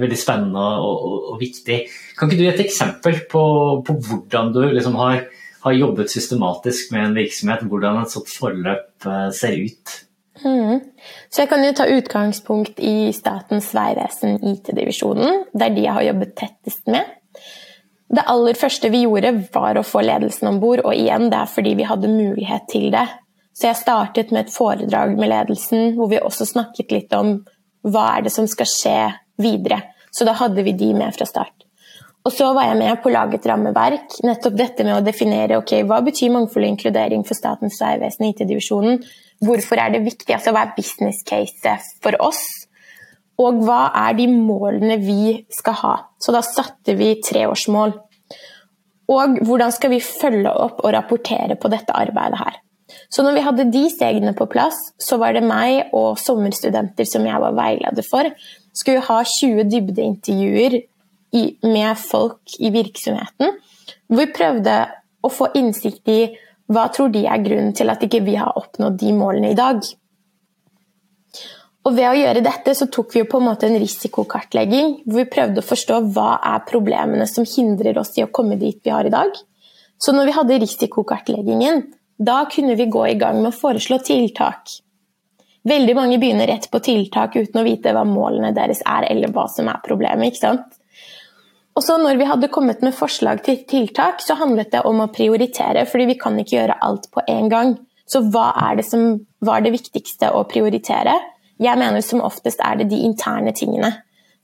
veldig 0.00 0.16
spennende 0.16 0.62
og, 0.80 1.04
og, 1.04 1.18
og, 1.34 1.36
viktig. 1.42 1.82
Kan 2.16 2.30
ikke 2.30 2.38
du 2.38 2.46
gi 2.46 2.54
et 2.54 2.62
eksempel 2.64 3.20
på, 3.28 3.44
på 3.84 3.98
hvordan 4.06 4.54
du 4.56 4.62
liksom 4.70 4.96
har, 5.02 5.26
har, 5.66 5.76
jobbet 5.76 6.14
systematisk 6.16 6.94
med 6.96 7.10
en 7.10 7.18
virksomhet? 7.20 7.66
Hvordan 7.68 8.00
et 8.06 8.16
sånt 8.16 8.32
forløp 8.32 9.10
ser 9.36 9.60
ut? 9.60 10.00
Mm. 10.40 10.80
Så 11.28 11.42
jeg 11.42 11.52
kan 11.52 11.66
jo 11.66 11.76
ta 11.76 11.90
utgangspunkt 11.92 12.80
i 12.80 13.12
Statens 13.12 13.68
vegvesen 13.76 14.40
IT-divisjonen, 14.40 15.44
der 15.52 15.76
de 15.76 15.84
har 15.92 16.08
jobbet 16.08 16.38
tettest 16.40 16.88
med. 16.88 17.04
Det 18.10 18.26
aller 18.26 18.58
første 18.58 18.90
vi 18.90 19.04
gjorde, 19.04 19.30
var 19.54 19.78
å 19.78 19.86
få 19.86 20.02
ledelsen 20.02 20.50
om 20.50 20.58
bord, 20.62 20.82
og 20.82 20.94
igjen, 20.96 21.28
det 21.30 21.38
er 21.38 21.50
fordi 21.50 21.76
vi 21.78 21.86
hadde 21.86 22.10
mulighet 22.10 22.66
til 22.72 22.88
det. 22.94 23.06
Så 23.54 23.68
jeg 23.68 23.78
startet 23.78 24.32
med 24.34 24.46
et 24.46 24.54
foredrag 24.54 25.16
med 25.18 25.30
ledelsen 25.30 25.94
hvor 25.96 26.10
vi 26.10 26.18
også 26.18 26.46
snakket 26.48 26.94
litt 26.94 27.14
om 27.14 27.36
hva 27.86 28.04
er 28.16 28.26
det 28.26 28.32
som 28.34 28.46
skal 28.50 28.68
skje 28.68 28.98
videre. 29.40 29.82
Så 30.10 30.26
da 30.26 30.34
hadde 30.38 30.64
vi 30.66 30.74
de 30.76 30.90
med 30.96 31.14
fra 31.14 31.26
start. 31.28 31.54
Og 32.26 32.34
så 32.34 32.50
var 32.52 32.68
jeg 32.68 32.80
med 32.80 32.98
på 33.00 33.08
å 33.08 33.14
lage 33.14 33.38
et 33.38 33.46
rammeverk. 33.48 34.18
Nettopp 34.26 34.56
dette 34.58 34.84
med 34.84 34.98
å 34.98 35.04
definere 35.04 35.56
ok, 35.60 35.78
hva 35.88 36.02
betyr 36.04 36.32
mangfold 36.34 36.66
og 36.66 36.72
inkludering 36.74 37.24
for 37.24 37.38
Statens 37.38 37.78
vegvesen 37.80 38.28
IT-divisjonen. 38.28 39.00
Hvorfor 39.40 39.80
er 39.80 39.94
det 39.94 40.02
viktig? 40.04 40.34
Altså 40.36 40.52
hva 40.52 40.66
er 40.66 40.74
business 40.76 41.22
case 41.24 41.78
for 42.04 42.18
oss? 42.20 42.42
Og 43.40 43.60
hva 43.64 43.88
er 44.06 44.16
de 44.18 44.26
målene 44.30 44.98
vi 45.00 45.34
skal 45.54 45.78
ha? 45.80 45.94
Så 46.20 46.34
da 46.34 46.42
satte 46.44 46.96
vi 46.98 47.14
treårsmål. 47.24 47.94
Og 49.10 49.40
hvordan 49.46 49.72
skal 49.74 49.94
vi 49.94 50.02
følge 50.04 50.52
opp 50.52 50.84
og 50.84 50.92
rapportere 50.94 51.56
på 51.58 51.70
dette 51.72 51.94
arbeidet 51.96 52.38
her? 52.38 52.58
Så 53.10 53.22
når 53.22 53.36
vi 53.36 53.44
hadde 53.46 53.68
de 53.72 53.82
stegene 53.90 54.34
på 54.38 54.46
plass, 54.50 54.78
så 54.98 55.18
var 55.18 55.34
det 55.34 55.46
meg 55.46 55.94
og 55.96 56.18
sommerstudenter 56.20 57.06
som 57.08 57.26
jeg 57.26 57.42
var 57.42 57.56
veileder 57.56 58.06
for, 58.06 58.28
skulle 58.76 59.02
ha 59.06 59.18
20 59.26 59.66
dybdeintervjuer 59.70 60.78
med 61.66 61.98
folk 61.98 62.58
i 62.58 62.70
virksomheten. 62.74 63.58
Hvor 64.10 64.20
vi 64.20 64.34
prøvde 64.34 64.76
å 65.22 65.30
få 65.32 65.50
innsikt 65.58 66.10
i 66.10 66.20
hva 66.70 66.86
tror 66.94 67.10
de 67.14 67.24
er 67.26 67.42
grunnen 67.42 67.74
til 67.74 67.90
at 67.90 68.02
ikke 68.06 68.22
vi 68.26 68.36
har 68.38 68.58
oppnådd 68.58 68.98
de 69.00 69.14
målene 69.14 69.52
i 69.52 69.58
dag. 69.58 69.82
Og 71.88 71.94
ved 71.96 72.06
å 72.10 72.16
gjøre 72.16 72.42
dette 72.44 72.74
så 72.76 72.90
tok 72.92 73.14
vi 73.14 73.22
jo 73.22 73.28
på 73.30 73.38
en 73.40 73.46
måte 73.48 73.68
en 73.68 73.78
risikokartlegging 73.80 74.98
hvor 75.06 75.22
vi 75.22 75.30
prøvde 75.32 75.62
å 75.62 75.66
forstå 75.66 76.00
hva 76.12 76.34
er 76.52 76.66
problemene 76.68 77.24
som 77.30 77.46
hindrer 77.48 77.96
oss 78.02 78.12
i 78.18 78.24
å 78.26 78.32
komme 78.32 78.58
dit 78.60 78.76
vi 78.84 78.92
har 78.92 79.08
i 79.08 79.12
dag. 79.14 79.32
Så 80.00 80.12
når 80.16 80.28
vi 80.28 80.36
hadde 80.36 80.60
risikokartleggingen, 80.60 81.82
da 82.20 82.42
kunne 82.52 82.76
vi 82.76 82.88
gå 82.92 83.06
i 83.08 83.16
gang 83.20 83.40
med 83.40 83.52
å 83.52 83.56
foreslå 83.56 84.00
tiltak. 84.04 84.76
Veldig 85.68 85.94
mange 85.96 86.18
begynner 86.20 86.48
rett 86.48 86.68
på 86.72 86.80
tiltak 86.84 87.36
uten 87.36 87.60
å 87.60 87.64
vite 87.64 87.92
hva 87.96 88.04
målene 88.08 88.52
deres 88.56 88.80
er, 88.84 89.08
eller 89.08 89.32
hva 89.32 89.46
som 89.52 89.68
er 89.68 89.80
problemet. 89.84 90.32
ikke 90.32 90.44
sant? 90.44 90.76
Og 91.76 91.84
så 91.84 91.96
når 92.00 92.18
vi 92.20 92.28
hadde 92.28 92.52
kommet 92.52 92.80
med 92.84 92.96
forslag 92.96 93.42
til 93.44 93.60
tiltak, 93.68 94.20
så 94.24 94.36
handlet 94.40 94.72
det 94.72 94.84
om 94.88 95.00
å 95.00 95.10
prioritere, 95.12 95.86
fordi 95.88 96.10
vi 96.12 96.18
kan 96.20 96.36
ikke 96.40 96.58
gjøre 96.58 96.80
alt 96.84 97.08
på 97.12 97.24
en 97.28 97.48
gang. 97.52 97.76
Så 98.08 98.24
hva 98.28 98.50
er 98.68 98.80
det 98.80 98.88
som 98.88 99.20
var 99.44 99.62
det 99.64 99.72
viktigste 99.76 100.32
å 100.36 100.42
prioritere? 100.50 101.14
Jeg 101.60 101.78
mener 101.78 102.00
som 102.04 102.22
oftest 102.24 102.62
er 102.64 102.80
det 102.80 102.88
de 102.90 103.02
interne 103.04 103.52
tingene. 103.56 103.92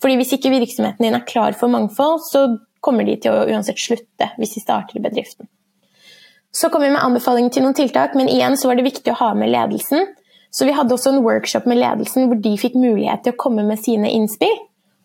Fordi 0.02 0.16
Hvis 0.20 0.35
ikke 0.37 0.52
virksomheten 0.52 1.04
din 1.04 1.14
er 1.16 1.25
klar 1.25 1.56
for 1.56 1.73
mangfold, 1.73 2.20
så 2.30 2.58
kommer 2.85 3.04
de 3.04 3.16
til 3.16 3.32
å 3.32 3.46
uansett 3.49 3.80
slutte 3.80 4.30
hvis 4.37 4.54
de 4.54 4.62
starter 4.62 4.99
i 4.99 5.02
bedriften. 5.02 5.49
Så 6.52 6.68
kom 6.73 6.85
vi 6.85 6.92
med 6.92 7.02
anbefalinger 7.02 7.52
til 7.52 7.64
noen 7.66 7.76
tiltak, 7.76 8.14
men 8.16 8.30
igjen 8.32 8.56
så 8.56 8.68
var 8.70 8.78
det 8.78 8.87
viktig 8.87 9.12
å 9.12 9.18
ha 9.20 9.32
med 9.37 9.50
ledelsen. 9.52 10.06
Så 10.50 10.64
vi 10.64 10.73
hadde 10.76 10.94
også 10.94 11.12
en 11.12 11.25
workshop 11.25 11.66
med 11.68 11.80
ledelsen 11.82 12.30
hvor 12.30 12.38
de 12.40 12.54
fikk 12.61 12.78
mulighet 12.80 13.25
til 13.25 13.35
å 13.35 13.40
komme 13.40 13.64
med 13.66 13.80
sine 13.82 14.12
innspill. 14.12 14.54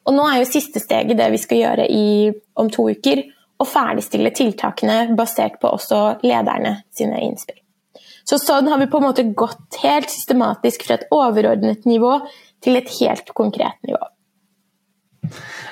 Og 0.08 0.16
nå 0.16 0.28
er 0.28 0.42
jo 0.42 0.50
siste 0.50 0.80
steget 0.80 1.20
det 1.20 1.28
vi 1.34 1.42
skal 1.42 1.60
gjøre 1.60 1.88
i, 1.92 2.06
om 2.60 2.72
to 2.72 2.88
uker, 2.92 3.24
å 3.62 3.68
ferdigstille 3.68 4.32
tiltakene 4.36 5.16
basert 5.18 5.60
på 5.62 5.70
også 5.76 6.22
lederne 6.26 6.80
sine 6.96 7.20
innspill. 7.28 7.61
Så 8.28 8.40
sånn 8.42 8.70
har 8.72 8.82
vi 8.82 8.90
på 8.92 9.02
en 9.02 9.08
måte 9.10 9.28
gått 9.38 9.80
helt 9.84 10.12
systematisk 10.12 10.86
fra 10.88 11.00
et 11.00 11.08
overordnet 11.14 11.88
nivå 11.90 12.20
til 12.64 12.78
et 12.80 12.92
helt 13.00 13.32
konkret 13.38 13.80
nivå. 13.88 14.02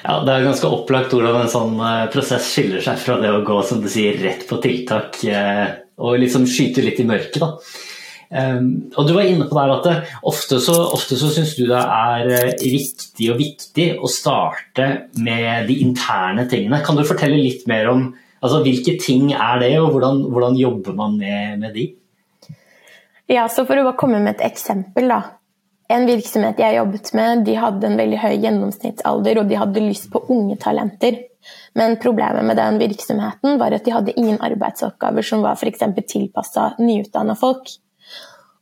Ja, 0.03 0.21
Det 0.23 0.33
er 0.33 0.47
ganske 0.47 0.71
opplagt 0.71 1.13
hvordan 1.13 1.41
en 1.41 1.51
sånn 1.51 1.77
eh, 1.83 2.07
prosess 2.13 2.53
skiller 2.53 2.83
seg 2.83 2.99
fra 3.01 3.19
det 3.21 3.31
å 3.33 3.43
gå 3.45 3.59
som 3.67 3.81
du 3.83 3.89
sier, 3.91 4.17
rett 4.23 4.45
på 4.47 4.59
tiltak 4.63 5.19
eh, 5.27 5.65
og 5.99 6.19
liksom 6.21 6.47
skyte 6.47 6.85
litt 6.85 7.01
i 7.01 7.07
mørket. 7.07 7.41
da. 7.43 7.55
Um, 8.29 8.91
og 8.93 9.07
Du 9.09 9.15
var 9.15 9.25
inne 9.25 9.47
på 9.49 9.57
der 9.57 9.71
at 9.73 9.85
det, 9.87 9.95
ofte 10.29 10.59
så, 10.61 10.75
så 10.93 11.29
syns 11.33 11.55
du 11.57 11.63
det 11.65 11.81
er 11.81 12.27
eh, 12.29 12.51
riktig 12.61 13.31
og 13.33 13.39
viktig 13.41 13.87
å 13.97 14.11
starte 14.11 14.89
med 15.17 15.65
de 15.69 15.79
interne 15.83 16.45
tingene. 16.49 16.83
Kan 16.85 16.99
du 16.99 17.07
fortelle 17.09 17.41
litt 17.41 17.65
mer 17.69 17.89
om 17.89 18.11
altså, 18.39 18.61
hvilke 18.63 18.99
ting 19.01 19.33
er 19.33 19.63
det, 19.63 19.73
og 19.81 19.95
hvordan, 19.95 20.27
hvordan 20.29 20.59
jobber 20.61 20.95
man 20.99 21.17
med, 21.17 21.57
med 21.63 21.73
de? 21.75 21.87
Ja, 23.29 23.45
så 23.49 23.65
For 23.69 23.77
å 23.77 23.85
bare 23.85 23.99
komme 23.99 24.19
med 24.23 24.39
et 24.39 24.47
eksempel. 24.51 25.07
da. 25.07 25.21
En 25.89 26.05
virksomhet 26.05 26.57
jeg 26.57 26.75
jobbet 26.75 27.13
med, 27.13 27.43
de 27.45 27.55
hadde 27.57 27.85
en 27.87 27.97
veldig 27.97 28.17
høy 28.21 28.35
gjennomsnittsalder, 28.41 29.39
og 29.41 29.49
de 29.49 29.57
hadde 29.57 29.83
lyst 29.85 30.09
på 30.13 30.21
unge 30.29 30.57
talenter. 30.57 31.17
Men 31.73 31.97
problemet 32.01 32.45
med 32.45 32.57
den 32.57 32.79
virksomheten 32.81 33.57
var 33.61 33.73
at 33.73 33.85
de 33.85 33.93
hadde 33.93 34.15
ingen 34.17 34.37
arbeidsoppgaver 34.41 35.25
som 35.25 35.41
var 35.41 35.57
f.eks. 35.57 35.85
tilpassa 36.07 36.73
nyutdanna 36.79 37.35
folk. 37.35 37.69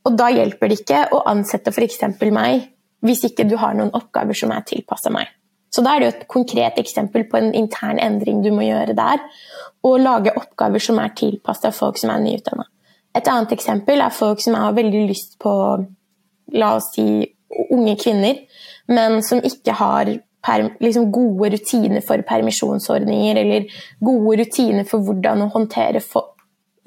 Og 0.04 0.16
da 0.16 0.28
hjelper 0.32 0.68
det 0.68 0.80
ikke 0.80 1.02
å 1.12 1.24
ansette 1.28 1.72
f.eks. 1.72 2.00
meg 2.32 2.68
hvis 3.04 3.24
ikke 3.24 3.48
du 3.48 3.56
har 3.56 3.74
noen 3.74 3.92
oppgaver 3.94 4.36
som 4.36 4.52
er 4.52 4.64
tilpassa 4.68 5.10
meg. 5.10 5.28
Så 5.70 5.84
da 5.84 5.94
er 5.94 6.00
det 6.00 6.06
jo 6.08 6.14
et 6.16 6.28
konkret 6.28 6.78
eksempel 6.80 7.26
på 7.28 7.36
en 7.40 7.52
intern 7.54 8.00
endring 8.00 8.40
du 8.44 8.50
må 8.52 8.64
gjøre 8.64 8.96
der. 8.96 9.20
Og 9.84 10.00
lage 10.00 10.32
oppgaver 10.36 10.82
som 10.82 10.98
er 10.98 11.12
tilpassa 11.16 11.72
folk 11.72 12.00
som 12.00 12.12
er 12.14 12.24
nyutdanna. 12.24 12.64
Et 13.16 13.28
annet 13.28 13.54
eksempel 13.56 14.02
er 14.04 14.14
folk 14.14 14.42
som 14.44 14.56
har 14.58 14.76
veldig 14.76 15.06
lyst 15.08 15.38
på 15.42 15.52
la 16.58 16.74
oss 16.76 16.92
si 16.94 17.06
unge 17.72 17.96
kvinner, 18.00 18.42
men 18.92 19.22
som 19.24 19.40
ikke 19.44 19.74
har 19.76 20.10
liksom 20.80 21.10
gode 21.12 21.50
rutiner 21.56 22.04
for 22.04 22.22
permisjonsordninger 22.24 23.40
eller 23.42 23.66
gode 24.04 24.38
rutiner 24.42 24.86
for 24.88 25.04
hvordan 25.04 25.44
å 25.44 25.50
håndtere 25.52 26.00
for, 26.04 26.34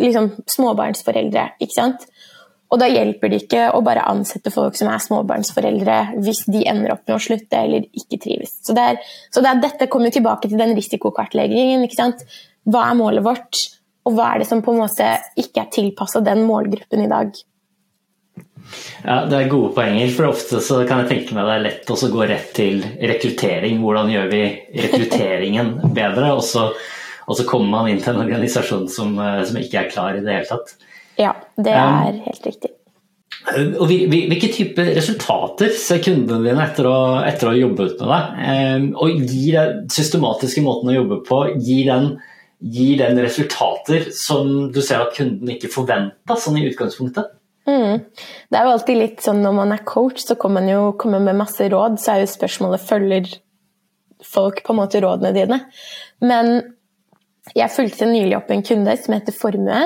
liksom, 0.02 0.32
småbarnsforeldre. 0.50 1.52
ikke 1.62 1.78
sant? 1.78 2.08
Og 2.72 2.80
da 2.80 2.88
hjelper 2.88 3.28
det 3.30 3.42
ikke 3.44 3.66
å 3.76 3.82
bare 3.84 4.06
ansette 4.08 4.54
folk 4.54 4.78
som 4.80 4.88
er 4.88 5.04
småbarnsforeldre 5.04 5.98
hvis 6.24 6.46
de 6.48 6.64
ender 6.72 6.94
opp 6.94 7.04
med 7.04 7.18
å 7.18 7.22
slutte 7.22 7.60
eller 7.60 7.84
ikke 7.92 8.22
trives. 8.24 8.56
Så, 8.64 8.76
det 8.78 8.86
er, 8.94 9.02
så 9.34 9.44
det 9.44 9.52
er, 9.52 9.64
dette 9.66 9.90
kommer 9.92 10.14
tilbake 10.14 10.48
til 10.48 10.62
den 10.62 10.72
risikokartleggingen. 10.78 11.84
Hva 12.72 12.86
er 12.88 12.96
målet 12.96 13.26
vårt, 13.28 13.60
og 14.08 14.18
hva 14.18 14.34
er 14.34 14.42
det 14.42 14.50
som 14.50 14.64
på 14.66 14.74
en 14.74 14.82
måte 14.82 15.08
ikke 15.40 15.64
er 15.64 15.74
tilpassa 15.74 16.24
den 16.26 16.44
målgruppen 16.48 17.04
i 17.04 17.10
dag? 17.12 17.36
Ja, 19.04 19.26
Det 19.26 19.38
er 19.38 19.52
gode 19.52 19.74
poenger. 19.76 20.10
for 20.16 20.32
Ofte 20.32 20.62
så 20.64 20.82
kan 20.88 21.04
jeg 21.04 21.10
tenke 21.10 21.36
meg 21.36 21.46
det 21.46 21.56
er 21.56 21.66
lett 21.66 21.92
å 21.92 22.12
gå 22.14 22.28
rett 22.30 22.52
til 22.56 22.82
rekruttering. 23.02 23.80
Hvordan 23.82 24.12
gjør 24.14 24.32
vi 24.32 24.44
rekrutteringen 24.84 25.74
bedre? 26.00 26.34
Og 26.38 26.44
så, 26.46 26.70
og 27.28 27.38
så 27.38 27.48
kommer 27.50 27.70
man 27.78 27.92
inn 27.92 28.02
til 28.02 28.16
en 28.16 28.26
organisasjon 28.26 28.88
som, 28.90 29.18
eh, 29.20 29.42
som 29.46 29.58
ikke 29.62 29.84
er 29.84 29.92
klar 29.92 30.18
i 30.18 30.24
det 30.24 30.38
hele 30.38 30.50
tatt. 30.50 30.78
Ja, 31.20 31.36
det 31.58 31.74
er 31.76 32.22
helt 32.26 32.48
riktig. 32.48 32.72
Og 33.82 33.90
Hvilke 33.90 34.52
type 34.54 34.84
resultater 34.94 35.72
ser 35.74 36.02
kundene 36.06 36.46
dine 36.46 36.62
etter 36.62 36.88
å, 36.88 36.98
etter 37.26 37.50
å 37.50 37.54
ha 37.54 37.58
jobbet 37.58 37.98
med 38.00 38.12
deg? 38.12 38.84
Og 39.02 39.24
gir 39.26 39.58
den 39.58 39.88
systematiske 39.92 40.62
måten 40.64 40.92
å 40.92 40.96
jobbe 41.00 41.18
på 41.26 41.40
gir 41.58 41.90
den, 41.90 42.12
gir 42.62 42.98
den 43.02 43.20
resultater 43.22 44.10
som 44.14 44.72
du 44.74 44.82
ser 44.86 45.02
at 45.04 45.16
kunden 45.18 45.50
ikke 45.50 45.72
forventa 45.72 46.38
sånn 46.38 46.60
i 46.62 46.68
utgangspunktet? 46.70 47.32
Mm. 47.70 48.04
Det 48.50 48.58
er 48.58 48.66
jo 48.66 48.74
alltid 48.76 49.00
litt 49.00 49.24
sånn 49.26 49.42
når 49.44 49.56
man 49.58 49.74
er 49.76 49.86
coach, 49.88 50.22
så 50.26 50.38
kommer 50.40 50.62
man 50.62 50.70
jo 50.72 50.92
kommer 51.02 51.22
med 51.24 51.40
masse 51.42 51.68
råd, 51.70 52.00
så 52.02 52.16
er 52.16 52.24
jo 52.24 52.34
spørsmålet 52.34 52.86
følger 52.86 53.34
folk 54.26 54.62
på 54.66 54.74
en 54.74 54.82
måte 54.82 55.02
rådene 55.02 55.34
dine. 55.36 55.60
Men 56.22 56.54
jeg 57.58 57.74
fulgte 57.74 58.10
nylig 58.10 58.38
opp 58.38 58.52
en 58.54 58.66
kunde 58.66 58.96
som 59.02 59.16
heter 59.16 59.36
Formue. 59.36 59.82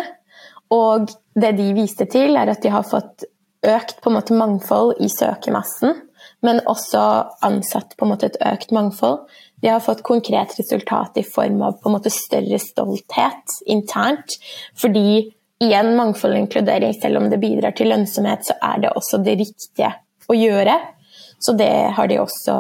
Og 0.76 1.12
det 1.40 1.54
de 1.60 1.70
viste 1.78 2.08
til, 2.12 2.36
er 2.36 2.52
at 2.52 2.64
de 2.64 2.72
har 2.74 2.88
fått 2.88 3.28
økt 3.66 4.02
på 4.02 4.12
en 4.12 4.18
måte 4.18 4.38
mangfold 4.38 5.00
i 5.04 5.10
søkermassen, 5.10 5.96
men 6.44 6.62
også 6.70 7.02
ansatt 7.46 7.96
på 7.98 8.06
en 8.06 8.14
måte 8.14 8.30
et 8.30 8.40
økt 8.44 8.74
mangfold. 8.76 9.24
De 9.64 9.72
har 9.72 9.84
fått 9.84 10.04
konkret 10.06 10.54
resultat 10.60 11.18
i 11.18 11.24
form 11.26 11.62
av 11.66 11.80
på 11.80 11.90
en 11.90 11.96
måte 11.98 12.12
større 12.14 12.60
stolthet 12.62 13.56
internt. 13.72 14.38
Fordi 14.78 15.32
igjen, 15.64 15.94
mangfold 15.98 16.36
og 16.36 16.44
inkludering, 16.44 16.94
selv 16.98 17.22
om 17.22 17.30
det 17.32 17.42
bidrar 17.42 17.76
til 17.78 17.90
lønnsomhet, 17.94 18.46
så 18.46 18.58
er 18.62 18.84
det 18.84 18.94
også 18.96 19.22
det 19.26 19.38
riktige 19.42 19.94
å 20.30 20.38
gjøre. 20.38 20.76
Så 21.40 21.56
det 21.58 21.72
har 21.96 22.10
de 22.10 22.20
også, 22.22 22.56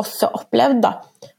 også 0.00 0.30
opplevd, 0.40 0.82
da. 0.84 0.94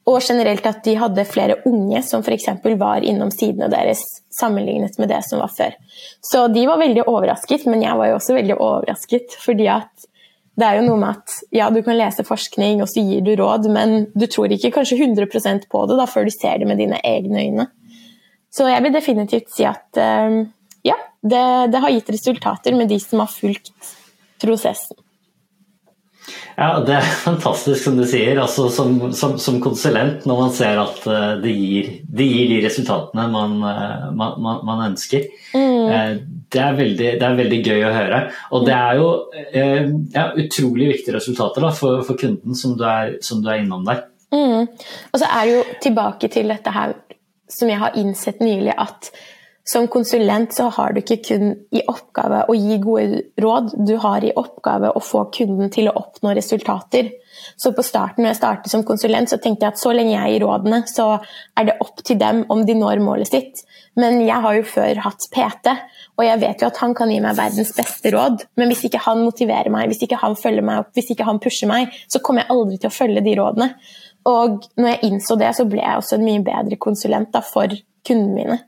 Og 0.06 0.22
generelt 0.22 0.66
at 0.70 0.84
de 0.86 0.94
hadde 1.02 1.26
flere 1.26 1.58
unge 1.66 2.02
som 2.06 2.22
f.eks. 2.22 2.50
var 2.78 3.06
innom 3.06 3.32
sidene 3.34 3.72
deres 3.72 4.04
sammenlignet 4.34 5.00
med 5.02 5.10
det 5.10 5.24
som 5.26 5.42
var 5.42 5.54
før. 5.56 5.74
Så 6.22 6.46
de 6.54 6.68
var 6.70 6.82
veldig 6.82 7.08
overrasket, 7.10 7.66
men 7.70 7.82
jeg 7.82 7.98
var 7.98 8.12
jo 8.12 8.20
også 8.20 8.36
veldig 8.38 8.60
overrasket. 8.60 9.40
fordi 9.42 9.68
at 9.74 10.12
det 10.56 10.68
er 10.68 10.78
jo 10.80 10.86
noe 10.86 11.00
med 11.02 11.18
at 11.18 11.38
ja, 11.56 11.70
du 11.74 11.82
kan 11.84 11.98
lese 12.00 12.24
forskning 12.28 12.84
og 12.84 12.88
så 12.92 13.04
gir 13.04 13.24
du 13.26 13.34
råd, 13.36 13.68
men 13.76 14.06
du 14.16 14.28
tror 14.32 14.54
ikke 14.56 14.72
kanskje 14.78 15.02
100% 15.04 15.68
på 15.72 15.86
det 15.90 15.98
da, 16.00 16.08
før 16.08 16.28
du 16.28 16.32
ser 16.34 16.62
det 16.62 16.70
med 16.70 16.80
dine 16.80 17.02
egne 17.04 17.44
øyne. 17.44 17.68
Så 18.56 18.70
jeg 18.72 18.84
vil 18.86 18.96
definitivt 18.96 19.52
si 19.52 19.66
at 19.68 20.00
uh, 20.00 20.46
ja, 20.88 20.96
det, 21.20 21.44
det 21.74 21.82
har 21.84 21.92
gitt 21.92 22.14
resultater 22.16 22.78
med 22.78 22.88
de 22.88 23.02
som 23.04 23.20
har 23.26 23.32
fulgt 23.32 23.74
prosessen. 24.40 24.96
Ja, 26.56 26.80
Det 26.80 26.96
er 26.96 27.10
fantastisk 27.26 27.84
som 27.84 27.98
du 28.00 28.06
sier. 28.08 28.40
Altså, 28.42 28.70
som, 28.74 28.96
som, 29.14 29.36
som, 29.42 29.60
konsulent, 29.62 30.24
når 30.26 30.40
man 30.40 30.54
ser 30.56 30.80
at 30.82 31.04
eh, 31.04 31.34
det 31.44 31.52
gir, 31.54 31.92
det 32.08 32.28
gir 32.30 32.48
de 32.54 32.62
resultatene 32.64 33.28
man, 33.34 33.58
eh, 33.70 34.08
man, 34.16 34.40
man, 34.42 34.64
man 34.66 34.86
ønsker. 34.88 35.28
Mm. 35.54 36.32
Eh, 36.46 36.52
det, 36.54 36.62
er 36.62 36.76
veldig, 36.78 37.12
det, 37.20 37.28
er 37.28 37.38
veldig, 37.40 37.62
gøy 37.66 37.86
å 37.86 37.94
høre. 37.96 38.20
Og 38.56 38.66
det 38.68 38.76
er 38.76 39.00
jo 39.00 39.08
ja, 40.14 40.28
utrolig 40.34 40.92
viktige 40.94 41.18
resultater 41.18 41.66
da, 41.66 41.72
for, 41.76 42.04
for, 42.08 42.20
kunden 42.20 42.56
som 42.58 42.76
du, 42.78 42.86
er, 42.88 43.18
som 43.26 43.42
du 43.44 43.50
er 43.52 43.64
innom 43.64 43.86
der. 43.88 44.06
Mm. 44.36 44.68
Og 45.12 45.22
så 45.22 45.28
er 45.30 45.46
det 45.46 45.56
jo 45.56 45.64
tilbake 45.86 46.30
til 46.34 46.52
dette 46.52 46.74
her 46.76 46.96
som 47.52 47.70
jeg 47.70 47.80
har 47.82 47.98
innsett 48.00 48.42
nylig, 48.42 48.74
at 48.74 49.12
som 49.66 49.88
konsulent 49.90 50.54
så 50.54 50.68
har 50.70 50.94
du 50.94 51.00
ikke 51.02 51.24
kun 51.26 51.54
i 51.74 51.82
oppgave 51.90 52.44
å 52.46 52.54
gi 52.54 52.76
gode 52.84 53.22
råd, 53.42 53.72
du 53.88 53.96
har 54.04 54.22
i 54.22 54.34
oppgave 54.38 54.92
å 54.94 55.02
få 55.02 55.24
kunden 55.34 55.72
til 55.74 55.90
å 55.90 55.96
oppnå 55.98 56.36
resultater. 56.38 57.10
Så 57.58 57.72
på 57.74 57.84
starten 57.86 58.22
når 58.22 58.36
jeg 58.36 58.40
startet 58.40 58.72
som 58.72 58.84
konsulent, 58.86 59.32
så 59.32 59.40
tenkte 59.42 59.66
jeg 59.66 59.74
at 59.74 59.82
så 59.82 59.96
lenge 59.96 60.14
jeg 60.14 60.36
gir 60.36 60.46
rådene, 60.46 60.84
så 60.86 61.08
er 61.58 61.70
det 61.70 61.78
opp 61.82 62.04
til 62.06 62.20
dem 62.22 62.44
om 62.54 62.62
de 62.68 62.76
når 62.78 63.02
målet 63.02 63.32
sitt. 63.32 63.64
Men 63.98 64.20
jeg 64.22 64.38
har 64.46 64.60
jo 64.60 64.68
før 64.70 65.02
hatt 65.08 65.26
PT, 65.34 65.74
og 66.14 66.24
jeg 66.28 66.42
vet 66.46 66.62
jo 66.62 66.70
at 66.70 66.84
han 66.84 66.94
kan 66.98 67.10
gi 67.10 67.18
meg 67.26 67.40
verdens 67.40 67.74
beste 67.74 68.14
råd. 68.14 68.46
Men 68.62 68.70
hvis 68.70 68.86
ikke 68.86 69.02
han 69.08 69.26
motiverer 69.26 69.74
meg, 69.74 69.90
hvis 69.90 70.06
ikke 70.06 70.22
han 70.22 70.38
følger 70.38 70.68
meg 70.68 70.84
opp, 70.84 70.94
hvis 70.94 71.10
ikke 71.16 71.26
han 71.26 71.42
pusher 71.42 71.72
meg, 71.72 71.98
så 72.06 72.22
kommer 72.22 72.46
jeg 72.46 72.54
aldri 72.54 72.80
til 72.84 72.94
å 72.94 72.98
følge 73.00 73.26
de 73.26 73.36
rådene. 73.42 73.72
Og 74.30 74.70
når 74.78 74.94
jeg 74.94 75.04
innså 75.10 75.42
det, 75.42 75.52
så 75.58 75.66
ble 75.70 75.82
jeg 75.82 76.04
også 76.04 76.20
en 76.20 76.30
mye 76.30 76.46
bedre 76.46 76.78
konsulent 76.82 77.34
da, 77.34 77.42
for 77.46 77.74
kundene 78.06 78.38
mine. 78.38 78.62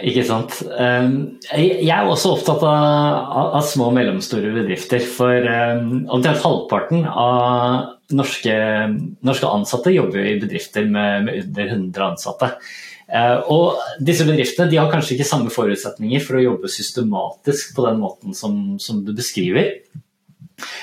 Ikke 0.00 0.22
sant. 0.24 0.54
Ehm, 0.80 1.16
jeg 1.52 1.90
er 1.92 2.08
også 2.08 2.32
opptatt 2.36 2.62
av, 2.64 3.58
små 3.68 3.90
og 3.90 3.96
mellomstore 3.98 4.52
bedrifter. 4.54 5.02
For 5.04 5.48
ehm, 5.48 6.06
omtrent 6.12 6.40
halvparten 6.44 7.04
av 7.08 8.14
norske, 8.16 8.54
norske, 9.24 9.50
ansatte 9.50 9.92
jobber 9.92 10.24
i 10.24 10.38
bedrifter 10.40 10.88
med, 10.88 11.28
med 11.28 11.42
under 11.42 11.74
100 11.76 12.06
ansatte. 12.08 12.50
Eh, 13.12 13.38
og 13.52 13.82
disse 14.00 14.24
bedriftene 14.28 14.72
har 14.72 14.92
kanskje 14.92 15.18
ikke 15.18 15.28
samme 15.28 15.52
forutsetninger 15.52 16.24
for 16.24 16.40
å 16.40 16.46
jobbe 16.46 16.72
systematisk 16.72 17.76
på 17.76 17.84
den 17.90 18.00
måten 18.00 18.38
som, 18.38 18.78
som 18.80 19.04
du 19.04 19.12
beskriver. 19.16 19.74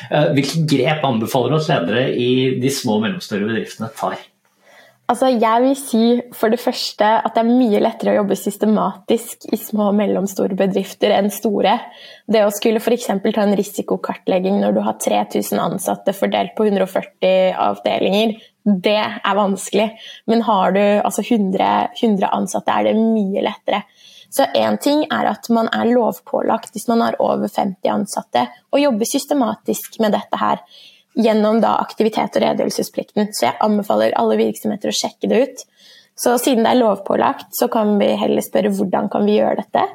Hvilke 0.09 0.65
grep 0.67 1.05
anbefaler 1.07 1.53
du 1.53 1.55
at 1.59 1.69
ledere 1.71 2.09
i 2.11 2.31
de 2.59 2.71
små 2.73 2.97
og 2.97 3.05
mellomstore 3.05 3.47
bedriftene 3.47 3.87
tar? 3.95 4.17
Altså, 5.09 5.31
jeg 5.33 5.61
vil 5.63 5.73
si 5.73 6.01
for 6.37 6.53
det 6.53 6.59
første 6.61 7.07
at 7.25 7.33
det 7.33 7.41
er 7.41 7.47
mye 7.49 7.79
lettere 7.81 8.11
å 8.13 8.19
jobbe 8.19 8.35
systematisk 8.37 9.47
i 9.49 9.57
små 9.57 9.87
og 9.89 9.95
mellomstore 9.97 10.57
bedrifter 10.57 11.15
enn 11.15 11.31
store. 11.33 11.79
Det 12.29 12.43
å 12.45 12.51
skulle 12.53 12.77
f.eks. 12.77 13.07
ta 13.09 13.41
en 13.41 13.55
risikokartlegging 13.57 14.59
når 14.61 14.75
du 14.77 14.83
har 14.85 14.99
3000 15.01 15.63
ansatte 15.63 16.13
fordelt 16.13 16.53
på 16.57 16.67
140 16.69 17.57
avdelinger, 17.57 18.35
det 18.69 18.99
er 19.01 19.39
vanskelig. 19.39 19.87
Men 20.29 20.45
har 20.45 20.77
du 20.77 20.83
altså 20.83 21.25
100, 21.25 21.71
100 22.03 22.29
ansatte, 22.29 22.77
er 22.77 22.91
det 22.91 23.01
mye 23.01 23.47
lettere. 23.49 23.81
Så 24.29 24.45
én 24.53 24.77
ting 24.77 25.07
er 25.09 25.25
at 25.31 25.49
man 25.49 25.71
er 25.73 25.89
lovpålagt 25.89 26.75
hvis 26.75 26.85
man 26.91 27.01
har 27.01 27.17
over 27.17 27.49
50 27.49 27.89
ansatte, 27.95 28.45
å 28.69 28.77
jobbe 28.77 29.09
systematisk 29.09 29.97
med 30.05 30.13
dette 30.13 30.37
her 30.37 30.61
gjennom 31.17 31.61
da 31.63 31.77
aktivitet- 31.81 32.35
og 32.37 32.43
redegjørelsesplikten. 32.43 33.31
Så 33.33 33.47
jeg 33.47 33.59
anbefaler 33.65 34.15
alle 34.19 34.37
virksomheter 34.39 34.91
å 34.91 34.95
sjekke 34.95 35.29
det 35.29 35.41
ut. 35.43 35.65
Så 36.19 36.35
siden 36.41 36.65
det 36.65 36.73
er 36.73 36.81
lovpålagt, 36.81 37.53
så 37.55 37.69
kan 37.71 37.97
vi 37.99 38.11
heller 38.19 38.43
spørre 38.43 38.73
hvordan 38.75 39.09
kan 39.11 39.25
vi 39.25 39.39
gjøre 39.39 39.63
dette. 39.63 39.85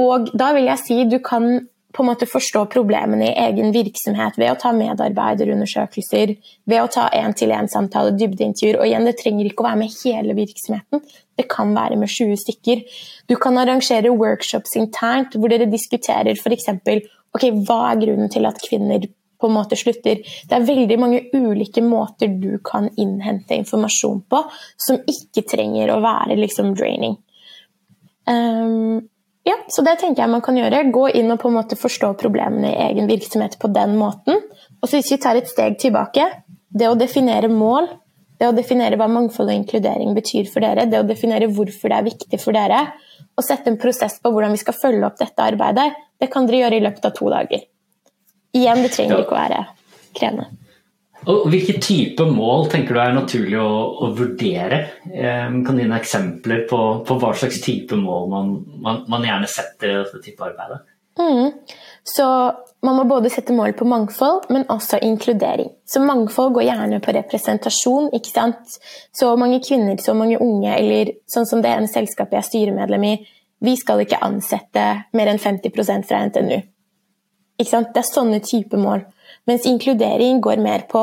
Og 0.00 0.30
da 0.34 0.52
vil 0.56 0.70
jeg 0.70 0.82
si 0.82 1.04
du 1.06 1.18
kan 1.22 1.68
på 1.94 2.02
en 2.02 2.08
måte 2.08 2.26
forstå 2.26 2.64
problemene 2.72 3.28
i 3.28 3.34
egen 3.44 3.70
virksomhet 3.74 4.38
ved 4.40 4.50
å 4.50 4.56
ta 4.58 4.72
medarbeiderundersøkelser, 4.74 6.32
ved 6.66 6.80
å 6.80 6.88
ta 6.90 7.04
én-til-én-samtale, 7.14 8.16
dybdeintervjuer. 8.18 8.80
Og 8.80 8.88
igjen, 8.88 9.06
det 9.06 9.14
trenger 9.20 9.46
ikke 9.46 9.62
å 9.62 9.68
være 9.68 9.80
med 9.84 9.94
hele 10.00 10.34
virksomheten, 10.34 11.04
det 11.38 11.46
kan 11.50 11.70
være 11.76 11.98
med 12.00 12.10
20 12.10 12.40
stykker. 12.42 12.82
Du 13.30 13.36
kan 13.38 13.58
arrangere 13.62 14.10
workshops 14.10 14.74
internt 14.80 15.38
hvor 15.38 15.52
dere 15.52 15.70
diskuterer 15.70 16.34
f.eks. 16.34 16.72
ok, 17.34 17.46
hva 17.62 17.78
er 17.92 18.02
grunnen 18.02 18.32
til 18.32 18.50
at 18.50 18.58
kvinner 18.64 19.06
på 19.40 19.48
en 19.48 19.56
måte 19.56 19.78
slutter. 19.78 20.20
Det 20.22 20.56
er 20.56 20.68
veldig 20.68 20.98
mange 21.00 21.22
ulike 21.34 21.82
måter 21.84 22.32
du 22.40 22.58
kan 22.64 22.88
innhente 22.96 23.56
informasjon 23.58 24.22
på 24.30 24.44
som 24.80 25.00
ikke 25.10 25.46
trenger 25.50 25.92
å 25.94 26.02
være 26.04 26.38
liksom 26.40 26.74
draining. 26.78 27.18
Um, 28.30 29.02
ja, 29.44 29.58
så 29.68 29.84
det 29.84 29.98
tenker 30.00 30.24
jeg 30.24 30.32
man 30.32 30.44
kan 30.44 30.56
gjøre. 30.56 30.86
Gå 30.92 31.08
inn 31.18 31.32
og 31.34 31.42
på 31.42 31.50
en 31.50 31.58
måte 31.58 31.76
forstå 31.76 32.14
problemene 32.20 32.70
i 32.70 32.86
egen 32.86 33.10
virksomhet 33.10 33.58
på 33.60 33.68
den 33.74 33.98
måten. 34.00 34.40
Og 34.80 34.88
så 34.88 34.96
hvis 34.96 35.12
vi 35.12 35.20
tar 35.20 35.36
et 35.36 35.50
steg 35.50 35.76
tilbake, 35.82 36.24
det 36.74 36.88
å 36.88 36.96
definere 36.98 37.50
mål, 37.52 37.90
det 38.40 38.48
å 38.48 38.56
definere 38.56 38.96
hva 38.98 39.06
mangfold 39.10 39.52
og 39.52 39.58
inkludering 39.58 40.16
betyr 40.16 40.48
for 40.50 40.64
dere, 40.64 40.88
det 40.90 41.02
å 41.02 41.06
definere 41.06 41.50
hvorfor 41.52 41.92
det 41.92 41.98
er 41.98 42.08
viktig 42.08 42.40
for 42.40 42.56
dere, 42.56 42.80
og 43.34 43.44
sette 43.44 43.70
en 43.70 43.78
prosess 43.80 44.16
på 44.22 44.32
hvordan 44.32 44.54
vi 44.54 44.62
skal 44.62 44.78
følge 44.78 45.06
opp 45.06 45.20
dette 45.20 45.44
arbeidet, 45.44 45.92
det 46.20 46.30
kan 46.32 46.48
dere 46.48 46.64
gjøre 46.64 46.80
i 46.80 46.84
løpet 46.86 47.08
av 47.10 47.14
to 47.18 47.30
dager. 47.30 47.68
Igjen, 48.54 48.84
det 48.84 48.92
trenger 48.94 49.24
ikke 49.24 49.34
å 49.34 49.40
være 49.40 49.64
krevende. 50.14 50.50
Og 51.24 51.46
Hvilke 51.48 51.78
type 51.80 52.26
mål 52.28 52.66
tenker 52.72 52.96
du 52.96 53.00
er 53.00 53.14
naturlig 53.16 53.56
å, 53.56 53.70
å 54.04 54.10
vurdere? 54.16 54.80
Eh, 55.08 55.46
kan 55.64 55.78
du 55.78 55.80
gi 55.80 55.88
eksempler 55.96 56.66
på, 56.68 56.80
på, 57.06 57.16
hva 57.20 57.32
slags 57.36 57.62
type 57.64 57.96
mål 57.96 58.28
man, 58.32 58.50
man, 58.84 59.00
man 59.08 59.24
gjerne 59.24 59.48
setter 59.48 59.90
i 59.92 59.96
dette 60.02 60.20
type 60.26 60.44
arbeidet? 60.44 60.82
Mm. 61.18 61.52
Så 62.04 62.26
man 62.84 62.98
må 62.98 63.04
både 63.08 63.30
sette 63.32 63.54
mål 63.56 63.72
på 63.78 63.86
mangfold, 63.88 64.50
men 64.52 64.66
også 64.68 64.98
inkludering. 65.06 65.70
Så 65.88 66.02
mangfold 66.04 66.52
går 66.58 66.66
gjerne 66.66 67.00
på 67.00 67.14
representasjon. 67.16 68.10
ikke 68.12 68.32
sant? 68.34 68.76
Så 69.14 69.30
mange 69.40 69.62
kvinner, 69.64 69.96
så 70.02 70.12
mange 70.18 70.40
unge, 70.42 70.74
eller 70.76 71.14
sånn 71.30 71.48
som 71.48 71.64
det 71.64 71.72
ene 71.72 71.88
selskapet 71.88 72.36
jeg 72.36 72.42
er 72.42 72.50
styremedlem 72.50 73.08
i, 73.08 73.14
vi 73.64 73.76
skal 73.80 74.02
ikke 74.04 74.20
ansette 74.26 74.84
mer 75.16 75.30
enn 75.32 75.40
50% 75.40 76.04
fra 76.10 76.20
NTNU. 76.28 76.58
Det 77.70 78.00
er 78.02 78.08
sånne 78.08 78.40
type 78.44 78.78
mål. 78.80 79.04
Mens 79.48 79.66
inkludering 79.68 80.40
går 80.44 80.62
mer 80.62 80.86
på 80.90 81.02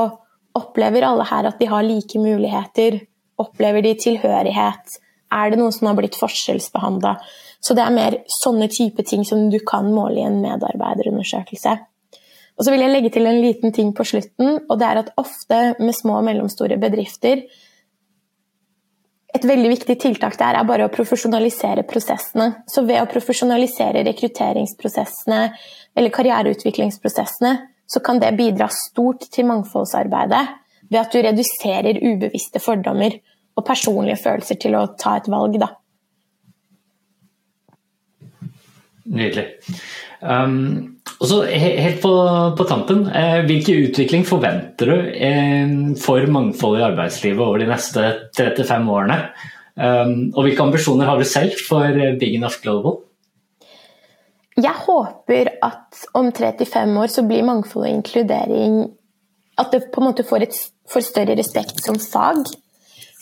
opplever 0.57 1.05
alle 1.07 1.25
her 1.27 1.47
at 1.47 1.59
de 1.59 1.69
har 1.71 1.85
like 1.85 2.19
muligheter? 2.19 2.99
Opplever 3.41 3.83
de 3.85 3.93
tilhørighet? 3.95 4.97
Er 5.31 5.51
det 5.51 5.59
noen 5.61 5.73
som 5.75 5.87
har 5.87 5.97
blitt 5.99 6.17
forskjellsbehandla? 6.19 7.15
Så 7.61 7.75
det 7.77 7.85
er 7.85 7.95
mer 7.95 8.17
sånne 8.41 8.67
type 8.73 9.05
ting 9.07 9.23
som 9.27 9.47
du 9.53 9.59
kan 9.65 9.87
måle 9.93 10.19
i 10.19 10.27
en 10.27 10.41
medarbeiderundersøkelse. 10.43 11.77
Og 12.57 12.65
så 12.65 12.73
vil 12.73 12.83
jeg 12.83 12.93
legge 12.93 13.11
til 13.13 13.29
en 13.29 13.39
liten 13.41 13.73
ting 13.73 13.93
på 13.95 14.05
slutten, 14.05 14.59
og 14.67 14.79
det 14.81 14.87
er 14.87 15.01
at 15.01 15.13
ofte 15.21 15.61
med 15.79 15.95
små 15.97 16.19
og 16.19 16.27
mellomstore 16.27 16.77
bedrifter 16.81 17.45
et 19.41 19.49
veldig 19.49 19.71
viktig 19.73 19.97
tiltak 20.01 20.37
der 20.37 20.59
er 20.59 20.67
bare 20.67 20.85
å 20.85 20.93
profesjonalisere 20.93 21.83
prosessene. 21.89 22.63
Så 22.69 22.85
ved 22.85 23.01
å 23.01 23.09
profesjonalisere 23.09 24.05
rekrutteringsprosessene 24.05 25.41
eller 25.97 26.13
karriereutviklingsprosessene, 26.13 27.55
så 27.89 27.99
kan 28.05 28.21
det 28.21 28.31
bidra 28.37 28.69
stort 28.71 29.25
til 29.33 29.49
mangfoldsarbeidet 29.49 30.43
ved 30.91 30.99
at 31.01 31.11
du 31.11 31.19
reduserer 31.25 31.99
ubevisste 32.03 32.61
fordommer 32.63 33.17
og 33.57 33.65
personlige 33.67 34.21
følelser 34.21 34.59
til 34.61 34.77
å 34.79 34.85
ta 34.99 35.17
et 35.19 35.27
valg. 35.31 35.57
Da. 35.59 35.73
Nydelig. 39.11 39.47
Um, 40.21 41.01
og 41.17 41.29
så 41.29 41.39
Helt 41.49 42.01
på, 42.03 42.11
på 42.57 42.65
tampen, 42.69 43.07
eh, 43.09 43.39
hvilken 43.47 43.87
utvikling 43.87 44.25
forventer 44.27 44.91
du 44.91 44.97
eh, 45.17 45.71
for 46.01 46.25
mangfold 46.29 46.77
i 46.77 46.85
arbeidslivet 46.85 47.41
over 47.41 47.61
de 47.61 47.69
neste 47.69 48.05
35 48.37 48.91
årene? 48.93 49.17
Um, 49.71 50.29
og 50.35 50.45
hvilke 50.45 50.65
ambisjoner 50.65 51.07
har 51.07 51.17
du 51.17 51.25
selv 51.25 51.57
for 51.65 51.87
eh, 51.87 52.17
Big 52.21 52.35
Enough 52.37 52.61
Global? 52.61 52.99
Jeg 54.61 54.75
håper 54.85 55.53
at 55.63 56.01
om 56.17 56.29
35 56.29 56.97
år 57.01 57.13
så 57.13 57.23
blir 57.25 57.45
mangfold 57.47 57.85
og 57.87 57.93
inkludering 57.93 58.81
At 59.57 59.71
det 59.71 59.87
på 59.93 60.01
en 60.01 60.09
måte 60.09 60.25
får, 60.27 60.43
et, 60.43 60.57
får 60.91 61.05
større 61.05 61.37
respekt 61.37 61.81
som 61.85 61.97
fag. 62.01 62.49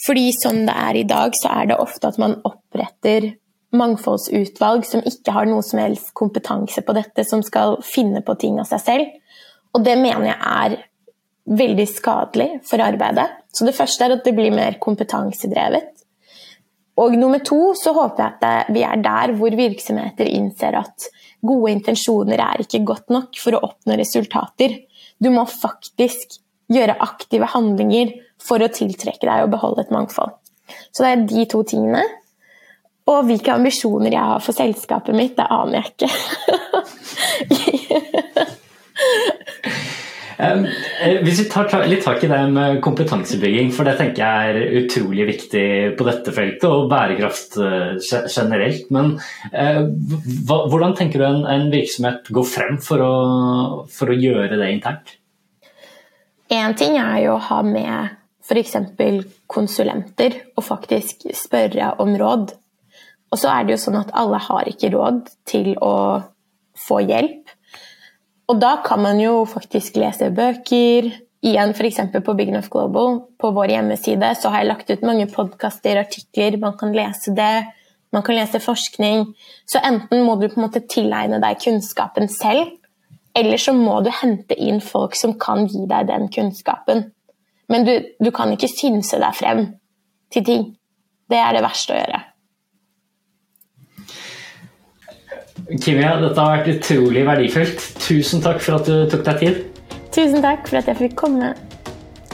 Fordi 0.05 0.29
sånn 0.35 0.63
det 0.67 0.75
er 0.87 0.99
i 0.99 1.07
dag, 1.07 1.33
så 1.35 1.51
er 1.51 1.71
det 1.71 1.79
ofte 1.81 2.11
at 2.11 2.19
man 2.21 2.37
oppretter 2.47 3.33
mangfoldsutvalg 3.75 4.85
som 4.87 5.03
ikke 5.05 5.33
har 5.35 5.49
noe 5.49 5.63
som 5.65 5.81
helst 5.81 6.13
kompetanse 6.17 6.81
på 6.85 6.95
dette, 6.97 7.25
som 7.27 7.43
skal 7.45 7.77
finne 7.85 8.23
på 8.25 8.35
ting 8.41 8.57
av 8.61 8.69
seg 8.69 8.85
selv. 8.85 9.11
Og 9.75 9.85
det 9.85 9.95
mener 10.01 10.31
jeg 10.31 10.39
er 10.39 10.77
veldig 11.59 11.85
skadelig 11.89 12.49
for 12.67 12.81
arbeidet. 12.81 13.27
Så 13.53 13.65
det 13.65 13.75
første 13.77 14.05
er 14.05 14.17
at 14.17 14.25
det 14.25 14.35
blir 14.37 14.53
mer 14.53 14.77
kompetansedrevet. 14.81 15.95
Og 16.99 17.15
nummer 17.15 17.39
to 17.45 17.71
så 17.79 17.93
håper 17.95 18.25
jeg 18.25 18.35
at 18.43 18.73
vi 18.75 18.83
er 18.83 18.99
der 19.01 19.33
hvor 19.39 19.55
virksomheter 19.55 20.27
innser 20.27 20.75
at 20.81 21.07
gode 21.45 21.71
intensjoner 21.71 22.41
er 22.43 22.65
ikke 22.65 22.83
godt 22.87 23.13
nok 23.13 23.39
for 23.39 23.55
å 23.55 23.63
oppnå 23.69 23.95
resultater. 23.99 24.75
Du 25.21 25.29
må 25.31 25.45
faktisk 25.47 26.41
gjøre 26.69 26.97
aktive 27.01 27.47
handlinger 27.53 28.11
for 28.43 28.61
å 28.61 28.71
tiltrekke 28.71 29.25
deg 29.25 29.45
og 29.45 29.53
beholde 29.53 29.85
et 29.85 29.93
mangfold. 29.95 30.35
Så 30.91 31.05
det 31.05 31.11
er 31.11 31.23
de 31.31 31.45
to 31.49 31.63
tingene. 31.67 32.03
Og 33.09 33.25
hvilke 33.25 33.55
ambisjoner 33.55 34.13
jeg 34.13 34.31
har 34.33 34.41
for 34.43 34.55
selskapet 34.55 35.17
mitt, 35.17 35.37
det 35.37 35.47
aner 35.49 35.79
jeg 35.79 35.85
ikke. 35.93 36.09
um, 40.45 40.65
hvis 41.25 41.39
vi 41.41 41.47
tar 41.49 41.87
litt 41.89 42.05
tak 42.05 42.23
i 42.25 42.29
det 42.29 42.41
med 42.53 42.77
kompetansebygging, 42.85 43.71
for 43.73 43.89
det 43.89 43.95
tenker 43.97 44.21
jeg 44.21 44.51
er 44.51 44.77
utrolig 44.83 45.25
viktig 45.31 45.65
på 45.97 46.07
dette 46.09 46.35
feltet, 46.35 46.67
og 46.69 46.89
bærekraft 46.91 47.57
uh, 47.57 47.97
generelt. 48.27 48.85
Men 48.93 49.15
uh, 49.55 49.83
hvordan 50.69 50.93
tenker 50.99 51.17
du 51.23 51.25
en, 51.31 51.43
en, 51.49 51.67
virksomhet 51.73 52.29
går 52.29 52.47
frem 52.51 52.77
for 52.83 53.01
å, 53.01 53.15
for 53.89 54.13
å 54.13 54.19
gjøre 54.19 54.59
det 54.59 54.69
internt? 54.75 55.17
Én 56.49 56.73
ting 56.77 56.97
er 56.97 57.25
jo 57.25 57.35
å 57.37 57.43
ha 57.49 57.59
med 57.65 58.15
f.eks. 58.49 58.73
konsulenter 59.49 60.39
og 60.57 60.65
faktisk 60.65 61.27
spørre 61.37 61.93
om 62.01 62.15
råd. 62.17 62.55
Og 63.29 63.37
så 63.37 63.51
er 63.53 63.65
det 63.65 63.75
jo 63.75 63.83
sånn 63.85 63.99
at 63.99 64.11
alle 64.17 64.39
har 64.41 64.69
ikke 64.69 64.91
råd 64.95 65.25
til 65.49 65.73
å 65.85 65.95
få 66.79 67.01
hjelp. 67.05 67.51
Og 68.49 68.57
da 68.61 68.79
kan 68.85 69.01
man 69.03 69.19
jo 69.21 69.43
faktisk 69.49 69.99
lese 70.01 70.31
bøker. 70.33 71.11
Igjen 71.45 71.71
f.eks. 71.71 71.99
på 72.25 72.33
Big 72.35 72.49
Enough 72.51 72.71
Global, 72.73 73.21
på 73.39 73.51
vår 73.55 73.75
hjemmeside, 73.75 74.33
så 74.35 74.49
har 74.51 74.63
jeg 74.63 74.71
lagt 74.71 74.89
ut 74.91 75.05
mange 75.07 75.29
podkaster, 75.31 76.01
artikler, 76.01 76.57
man 76.59 76.75
kan 76.79 76.91
lese 76.95 77.31
det. 77.37 77.69
Man 78.11 78.25
kan 78.25 78.35
lese 78.35 78.59
forskning. 78.59 79.27
Så 79.69 79.79
enten 79.85 80.25
må 80.25 80.35
du 80.35 80.47
på 80.49 80.57
en 80.57 80.65
måte 80.65 80.81
tilegne 80.89 81.39
deg 81.43 81.61
kunnskapen 81.61 82.27
selv, 82.33 82.73
eller 83.37 83.61
så 83.61 83.75
må 83.77 83.99
du 84.03 84.09
hente 84.11 84.57
inn 84.57 84.81
folk 84.81 85.13
som 85.15 85.37
kan 85.39 85.67
gi 85.69 85.85
deg 85.87 86.09
den 86.09 86.27
kunnskapen. 86.33 87.05
Men 87.69 87.85
du, 87.85 87.93
du 88.17 88.31
kan 88.35 88.49
ikke 88.51 88.71
synse 88.71 89.21
deg 89.21 89.37
frem 89.37 89.63
til 90.33 90.45
ting. 90.45 90.65
Det 91.29 91.37
er 91.37 91.53
det 91.53 91.63
verste 91.63 91.93
å 91.93 92.01
gjøre. 92.01 92.23
Kimia, 95.77 96.15
dette 96.17 96.41
har 96.41 96.55
vært 96.57 96.69
utrolig 96.71 97.21
verdifullt. 97.27 97.83
Tusen 98.01 98.41
takk 98.41 98.57
for 98.65 98.79
at 98.79 98.87
du 98.89 99.03
tok 99.11 99.21
deg 99.27 99.41
tid. 99.43 99.59
Tusen 100.09 100.41
takk 100.41 100.65
for 100.65 100.79
at 100.79 100.87
jeg 100.89 100.97
fikk 100.97 101.13
komme. 101.19 101.51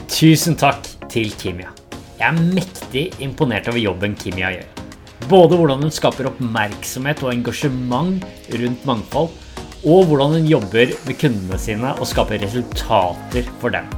Tusen 0.07 0.55
takk 0.55 0.87
til 1.11 1.33
Kimia. 1.41 1.73
Jeg 2.15 2.29
er 2.29 2.37
mektig 2.55 3.03
imponert 3.25 3.67
over 3.67 3.81
jobben 3.81 4.15
Kimia 4.15 4.53
gjør. 4.55 4.69
Både 5.27 5.59
hvordan 5.59 5.83
hun 5.83 5.91
skaper 5.91 6.29
oppmerksomhet 6.29 7.25
og 7.25 7.33
engasjement 7.33 8.23
rundt 8.55 8.87
mangfold, 8.87 9.35
og 9.83 10.07
hvordan 10.07 10.37
hun 10.37 10.47
jobber 10.47 10.95
med 11.03 11.19
kundene 11.19 11.59
sine 11.59 11.91
og 11.99 12.07
skaper 12.07 12.39
resultater 12.45 13.51
for 13.59 13.75
dem. 13.75 13.91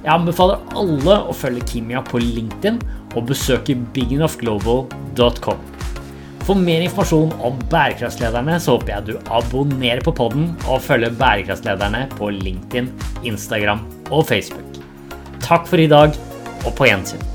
Jeg 0.00 0.12
anbefaler 0.14 0.64
alle 0.72 1.20
å 1.20 1.36
følge 1.36 1.68
Kimia 1.68 2.00
på 2.08 2.22
LinkedIn 2.22 2.80
og 3.12 3.28
besøke 3.28 3.76
bigenoughglobal.com. 3.92 5.73
For 6.44 6.60
mer 6.60 6.82
informasjon 6.84 7.30
om 7.40 7.54
bærekraftslederne 7.72 8.58
så 8.60 8.74
håper 8.74 8.92
jeg 8.92 9.06
du 9.06 9.30
abonnerer 9.32 10.04
på 10.04 10.12
podden 10.12 10.50
og 10.68 10.82
følger 10.84 11.14
bærekraftslederne 11.16 12.04
på 12.18 12.28
LinkedIn, 12.36 12.90
Instagram 13.24 13.86
og 14.10 14.26
Facebook. 14.28 14.82
Takk 15.44 15.64
for 15.70 15.80
i 15.80 15.88
dag, 15.88 16.12
og 16.64 16.76
på 16.76 16.90
gjensyn. 16.90 17.33